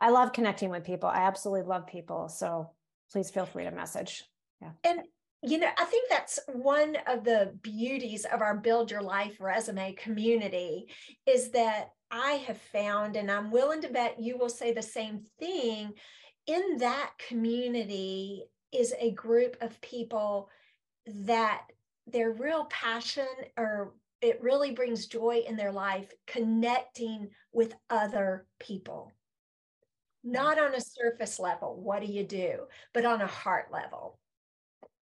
I 0.00 0.10
love 0.10 0.32
connecting 0.32 0.70
with 0.70 0.84
people. 0.84 1.08
I 1.08 1.18
absolutely 1.22 1.68
love 1.68 1.86
people. 1.86 2.28
So 2.28 2.70
please 3.12 3.30
feel 3.30 3.46
free 3.46 3.64
to 3.64 3.70
message. 3.70 4.24
Yeah. 4.60 4.72
And 4.82 5.00
you 5.46 5.58
know, 5.58 5.68
I 5.78 5.84
think 5.84 6.08
that's 6.08 6.40
one 6.52 6.96
of 7.06 7.22
the 7.22 7.52
beauties 7.60 8.24
of 8.24 8.40
our 8.40 8.56
Build 8.56 8.90
Your 8.90 9.02
Life 9.02 9.36
resume 9.40 9.92
community 9.92 10.86
is 11.26 11.50
that 11.50 11.90
I 12.10 12.32
have 12.46 12.58
found, 12.58 13.16
and 13.16 13.30
I'm 13.30 13.50
willing 13.50 13.82
to 13.82 13.88
bet 13.88 14.20
you 14.20 14.38
will 14.38 14.48
say 14.48 14.72
the 14.72 14.82
same 14.82 15.20
thing. 15.38 15.92
In 16.46 16.78
that 16.78 17.10
community 17.28 18.44
is 18.72 18.94
a 18.98 19.10
group 19.10 19.56
of 19.60 19.80
people 19.82 20.48
that 21.06 21.66
their 22.06 22.32
real 22.32 22.66
passion 22.66 23.26
or 23.58 23.94
it 24.22 24.40
really 24.42 24.72
brings 24.72 25.06
joy 25.06 25.42
in 25.46 25.56
their 25.56 25.72
life 25.72 26.10
connecting 26.26 27.28
with 27.52 27.74
other 27.90 28.46
people. 28.58 29.12
Not 30.22 30.58
on 30.58 30.74
a 30.74 30.80
surface 30.80 31.38
level, 31.38 31.78
what 31.82 32.00
do 32.00 32.10
you 32.10 32.24
do, 32.24 32.60
but 32.94 33.04
on 33.04 33.20
a 33.20 33.26
heart 33.26 33.66
level. 33.70 34.18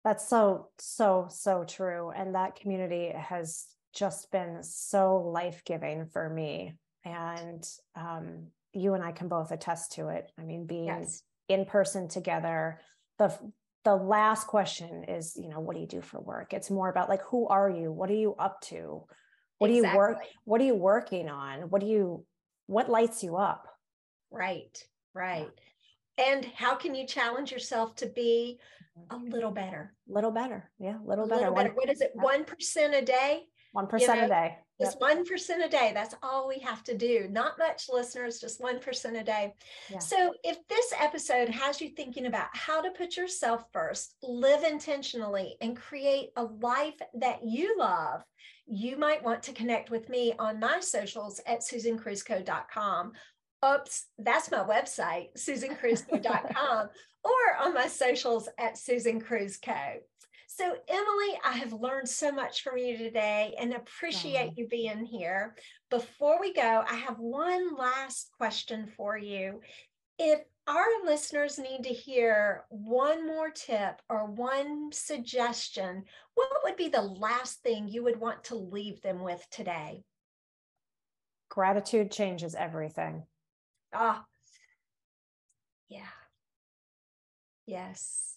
That's 0.03 0.27
so, 0.27 0.69
so, 0.77 1.27
so 1.29 1.63
true. 1.63 2.11
And 2.11 2.35
that 2.35 2.55
community 2.55 3.11
has 3.15 3.65
just 3.93 4.31
been 4.31 4.63
so 4.63 5.17
life 5.17 5.63
giving 5.65 6.05
for 6.07 6.29
me. 6.29 6.75
And 7.03 7.63
um, 7.95 8.47
you 8.73 8.93
and 8.93 9.03
I 9.03 9.11
can 9.11 9.27
both 9.27 9.51
attest 9.51 9.93
to 9.93 10.09
it. 10.09 10.31
I 10.37 10.43
mean, 10.43 10.65
being 10.65 10.87
Yes. 10.87 11.23
in 11.47 11.65
person 11.65 12.07
together, 12.07 12.79
the 13.17 13.37
the 13.85 13.95
last 13.95 14.45
question 14.45 15.05
is, 15.05 15.37
you 15.37 15.47
know, 15.47 15.61
what 15.61 15.73
do 15.73 15.81
you 15.81 15.87
do 15.87 16.01
for 16.01 16.19
work? 16.19 16.53
It's 16.53 16.69
more 16.69 16.89
about 16.89 17.07
like, 17.07 17.21
who 17.23 17.47
are 17.47 17.69
you? 17.69 17.91
What 17.91 18.09
are 18.09 18.15
you 18.15 18.35
up 18.35 18.59
to? 18.63 19.05
What 19.57 19.69
do 19.69 19.73
you 19.73 19.83
work? 19.95 20.17
What 20.43 20.59
are 20.59 20.65
you 20.65 20.75
working 20.75 21.29
on? 21.29 21.69
What 21.69 21.79
do 21.81 21.87
you, 21.87 22.25
what 22.67 22.89
lights 22.89 23.23
you 23.23 23.37
up? 23.37 23.67
Right, 24.31 24.77
right. 25.13 25.47
And 26.19 26.45
how 26.53 26.75
can 26.75 26.93
you 26.93 27.07
challenge 27.07 27.51
yourself 27.51 27.95
to 27.95 28.07
be 28.07 28.59
a 29.09 29.15
mm-hmm. 29.15 29.29
little 29.29 29.51
better? 29.51 29.93
little 30.07 30.31
better. 30.31 30.69
Yeah, 30.79 30.97
A 30.97 31.07
little 31.07 31.27
better. 31.27 31.41
little 31.41 31.55
better. 31.55 31.73
What 31.73 31.89
is 31.89 32.01
it? 32.01 32.11
One 32.13 32.43
percent 32.43 32.93
a 32.93 33.01
day? 33.01 33.43
One 33.71 33.87
percent 33.87 34.19
know, 34.19 34.25
a 34.25 34.29
day. 34.29 34.57
Yep. 34.79 34.87
Just 34.87 34.99
one 34.99 35.25
percent 35.25 35.63
a 35.63 35.69
day. 35.69 35.91
That's 35.93 36.15
all 36.23 36.47
we 36.47 36.59
have 36.59 36.83
to 36.85 36.97
do. 36.97 37.27
Not 37.29 37.57
much, 37.57 37.87
listeners, 37.89 38.39
just 38.39 38.61
one 38.61 38.79
percent 38.79 39.15
a 39.15 39.23
day. 39.23 39.53
Yeah. 39.89 39.99
So, 39.99 40.33
if 40.43 40.57
this 40.67 40.93
episode 40.99 41.49
has 41.49 41.79
you 41.79 41.89
thinking 41.89 42.25
about 42.25 42.47
how 42.53 42.81
to 42.81 42.91
put 42.91 43.15
yourself 43.15 43.65
first, 43.71 44.15
live 44.23 44.63
intentionally, 44.63 45.55
and 45.61 45.77
create 45.77 46.29
a 46.35 46.43
life 46.43 46.99
that 47.13 47.39
you 47.45 47.77
love, 47.77 48.23
you 48.65 48.97
might 48.97 49.23
want 49.23 49.43
to 49.43 49.53
connect 49.53 49.91
with 49.91 50.09
me 50.09 50.33
on 50.39 50.59
my 50.59 50.79
socials 50.79 51.39
at 51.45 51.61
susancruzco.com. 51.61 53.13
Oops, 53.65 54.05
that's 54.17 54.51
my 54.51 54.59
website, 54.59 55.35
susancruzco.com, 55.37 56.89
or 57.23 57.57
on 57.59 57.73
my 57.73 57.87
socials 57.87 58.47
at 58.57 58.77
Susan 58.77 59.19
Cruz 59.19 59.57
Co. 59.57 59.97
So, 60.47 60.75
Emily, 60.87 61.39
I 61.45 61.53
have 61.53 61.73
learned 61.73 62.09
so 62.09 62.31
much 62.31 62.63
from 62.63 62.77
you 62.77 62.97
today 62.97 63.53
and 63.59 63.73
appreciate 63.73 64.57
you 64.57 64.67
being 64.67 65.05
here. 65.05 65.55
Before 65.89 66.39
we 66.39 66.53
go, 66.53 66.83
I 66.89 66.95
have 66.95 67.19
one 67.19 67.75
last 67.75 68.31
question 68.37 68.87
for 68.97 69.17
you. 69.17 69.61
If 70.17 70.41
our 70.67 70.85
listeners 71.05 71.59
need 71.59 71.83
to 71.83 71.93
hear 71.93 72.65
one 72.69 73.25
more 73.25 73.49
tip 73.49 74.01
or 74.09 74.25
one 74.25 74.91
suggestion, 74.91 76.03
what 76.35 76.49
would 76.63 76.75
be 76.75 76.89
the 76.89 77.01
last 77.01 77.61
thing 77.61 77.87
you 77.87 78.03
would 78.03 78.19
want 78.19 78.43
to 78.45 78.55
leave 78.55 79.01
them 79.01 79.21
with 79.21 79.45
today? 79.51 80.03
Gratitude 81.49 82.11
changes 82.11 82.53
everything. 82.53 83.23
Ah, 83.93 84.27
yeah. 85.89 86.09
Yes. 87.65 88.35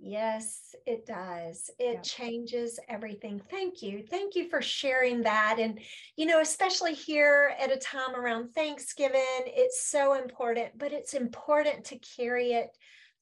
Yes, 0.00 0.76
it 0.86 1.06
does. 1.06 1.70
It 1.78 1.94
Yep. 1.94 2.02
changes 2.04 2.78
everything. 2.88 3.40
Thank 3.40 3.82
you. 3.82 4.04
Thank 4.08 4.36
you 4.36 4.48
for 4.48 4.62
sharing 4.62 5.22
that. 5.22 5.58
And, 5.58 5.80
you 6.16 6.26
know, 6.26 6.40
especially 6.40 6.94
here 6.94 7.54
at 7.58 7.72
a 7.72 7.76
time 7.76 8.14
around 8.14 8.50
Thanksgiving, 8.54 9.20
it's 9.46 9.82
so 9.82 10.12
important, 10.14 10.78
but 10.78 10.92
it's 10.92 11.14
important 11.14 11.84
to 11.86 11.98
carry 11.98 12.52
it 12.52 12.70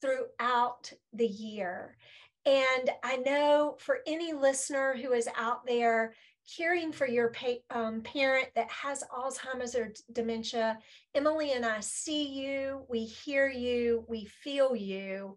throughout 0.02 0.92
the 1.14 1.26
year. 1.26 1.96
And 2.44 2.90
I 3.02 3.16
know 3.16 3.76
for 3.80 4.00
any 4.06 4.34
listener 4.34 4.94
who 4.94 5.12
is 5.12 5.28
out 5.34 5.64
there 5.66 6.14
caring 6.56 6.92
for 6.92 7.06
your 7.06 7.30
pa- 7.30 7.62
um, 7.70 8.02
parent 8.02 8.48
that 8.54 8.70
has 8.70 9.04
Alzheimer's 9.12 9.74
or 9.74 9.88
d- 9.88 10.00
dementia, 10.12 10.78
Emily 11.14 11.52
and 11.52 11.64
I 11.64 11.80
see 11.80 12.28
you, 12.28 12.84
we 12.88 13.04
hear 13.04 13.48
you, 13.48 14.04
we 14.08 14.24
feel 14.26 14.74
you. 14.76 15.36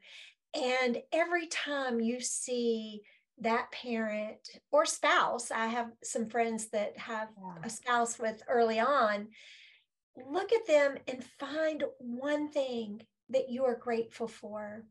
And 0.53 0.97
every 1.11 1.47
time 1.47 1.99
you 1.99 2.21
see 2.21 3.01
that 3.41 3.71
parent 3.71 4.49
or 4.71 4.85
spouse, 4.85 5.51
I 5.51 5.67
have 5.67 5.91
some 6.03 6.25
friends 6.27 6.69
that 6.69 6.97
have 6.97 7.29
Yeah. 7.37 7.55
a 7.63 7.69
spouse 7.69 8.19
with 8.19 8.43
early 8.47 8.79
on. 8.79 9.29
look 10.29 10.51
at 10.51 10.65
them 10.67 10.97
and 11.07 11.23
find 11.39 11.83
one 11.99 12.49
thing 12.51 13.01
that 13.29 13.49
you 13.49 13.63
are 13.65 13.75
grateful 13.75 14.27
for. 14.27 14.83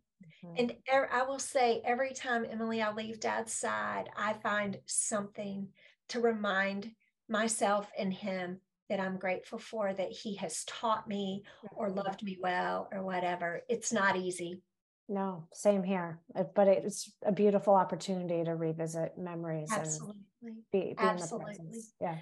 Mm-hmm. 0.44 0.54
And 0.56 0.76
er, 0.92 1.08
I 1.12 1.22
will 1.24 1.38
say, 1.38 1.82
every 1.84 2.12
time, 2.14 2.46
Emily, 2.48 2.80
I 2.82 2.92
leave 2.92 3.20
dad's 3.20 3.52
side, 3.52 4.08
I 4.16 4.32
find 4.34 4.78
something 4.86 5.68
to 6.08 6.20
remind 6.20 6.90
myself 7.28 7.90
and 7.98 8.12
him 8.12 8.60
that 8.88 9.00
I'm 9.00 9.18
grateful 9.18 9.58
for, 9.58 9.92
that 9.92 10.10
he 10.10 10.36
has 10.36 10.64
taught 10.64 11.06
me 11.06 11.44
or 11.76 11.90
loved 11.90 12.22
me 12.22 12.38
well 12.40 12.88
or 12.92 13.02
whatever. 13.02 13.60
It's 13.68 13.92
not 13.92 14.16
easy. 14.16 14.62
No, 15.08 15.46
same 15.52 15.82
here. 15.82 16.20
Uh, 16.34 16.44
but 16.54 16.68
it's 16.68 17.10
a 17.24 17.32
beautiful 17.32 17.74
opportunity 17.74 18.44
to 18.44 18.54
revisit 18.54 19.16
memories 19.16 19.70
Absolutely. 19.72 20.22
and 20.42 20.56
be, 20.70 20.80
be 20.80 20.94
Absolutely. 20.98 21.52
in 21.52 21.56
the 21.56 21.62
presence. 21.64 21.94
Yeah. 22.00 22.16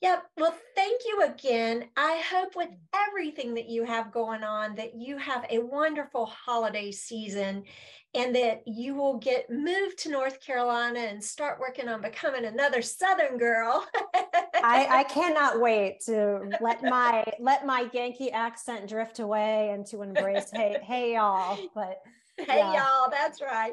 Yep. 0.00 0.24
Well, 0.36 0.54
thank 0.74 1.02
you 1.06 1.22
again. 1.22 1.86
I 1.96 2.22
hope 2.30 2.56
with 2.56 2.68
everything 3.08 3.54
that 3.54 3.68
you 3.68 3.84
have 3.84 4.12
going 4.12 4.42
on 4.44 4.74
that 4.74 4.94
you 4.94 5.16
have 5.16 5.46
a 5.48 5.60
wonderful 5.60 6.26
holiday 6.26 6.90
season 6.90 7.64
and 8.14 8.34
that 8.34 8.62
you 8.66 8.94
will 8.94 9.18
get 9.18 9.50
moved 9.50 9.98
to 9.98 10.10
North 10.10 10.40
Carolina 10.40 11.00
and 11.00 11.22
start 11.22 11.58
working 11.58 11.88
on 11.88 12.00
becoming 12.00 12.44
another 12.44 12.80
Southern 12.80 13.38
girl. 13.38 13.86
I, 14.62 14.86
I 14.90 15.04
cannot 15.08 15.60
wait 15.60 16.00
to 16.06 16.52
let 16.60 16.82
my 16.82 17.24
let 17.40 17.66
my 17.66 17.88
Yankee 17.92 18.30
accent 18.30 18.88
drift 18.88 19.18
away 19.18 19.70
and 19.70 19.84
to 19.86 20.02
embrace 20.02 20.50
hey 20.52 20.78
hey 20.82 21.14
y'all. 21.14 21.58
But 21.74 22.00
Hey, 22.46 22.58
yeah. 22.58 22.74
y'all, 22.74 23.10
that's 23.10 23.40
right. 23.40 23.72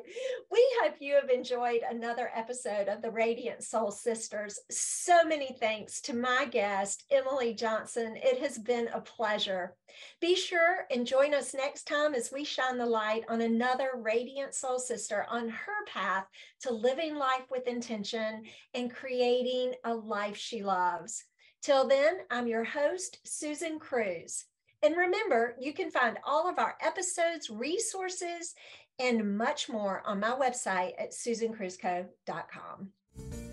We 0.51 0.65
hope 0.81 0.93
you 0.99 1.15
have 1.15 1.31
enjoyed 1.31 1.81
another 1.89 2.29
episode 2.35 2.89
of 2.89 3.01
the 3.01 3.09
Radiant 3.09 3.63
Soul 3.63 3.89
Sisters. 3.89 4.59
So 4.69 5.23
many 5.23 5.57
thanks 5.59 5.99
to 6.01 6.13
my 6.13 6.45
guest, 6.45 7.05
Emily 7.09 7.55
Johnson. 7.55 8.15
It 8.17 8.39
has 8.39 8.59
been 8.59 8.87
a 8.93 9.01
pleasure. 9.01 9.75
Be 10.19 10.35
sure 10.35 10.85
and 10.91 11.07
join 11.07 11.33
us 11.33 11.55
next 11.55 11.87
time 11.87 12.13
as 12.13 12.31
we 12.31 12.43
shine 12.43 12.77
the 12.77 12.85
light 12.85 13.23
on 13.27 13.41
another 13.41 13.89
Radiant 13.95 14.53
Soul 14.53 14.77
Sister 14.77 15.25
on 15.27 15.49
her 15.49 15.85
path 15.87 16.27
to 16.61 16.71
living 16.71 17.15
life 17.15 17.49
with 17.49 17.67
intention 17.67 18.43
and 18.75 18.93
creating 18.93 19.73
a 19.83 19.93
life 19.93 20.37
she 20.37 20.61
loves. 20.61 21.23
Till 21.63 21.87
then, 21.87 22.19
I'm 22.29 22.47
your 22.47 22.63
host, 22.63 23.19
Susan 23.23 23.79
Cruz. 23.79 24.45
And 24.83 24.97
remember, 24.97 25.55
you 25.59 25.73
can 25.73 25.91
find 25.91 26.17
all 26.25 26.49
of 26.49 26.57
our 26.57 26.75
episodes, 26.81 27.49
resources, 27.49 28.55
and 28.99 29.37
much 29.37 29.69
more 29.69 30.01
on 30.05 30.19
my 30.19 30.31
website 30.31 30.93
at 30.99 31.11
susancruzco.com. 31.11 33.50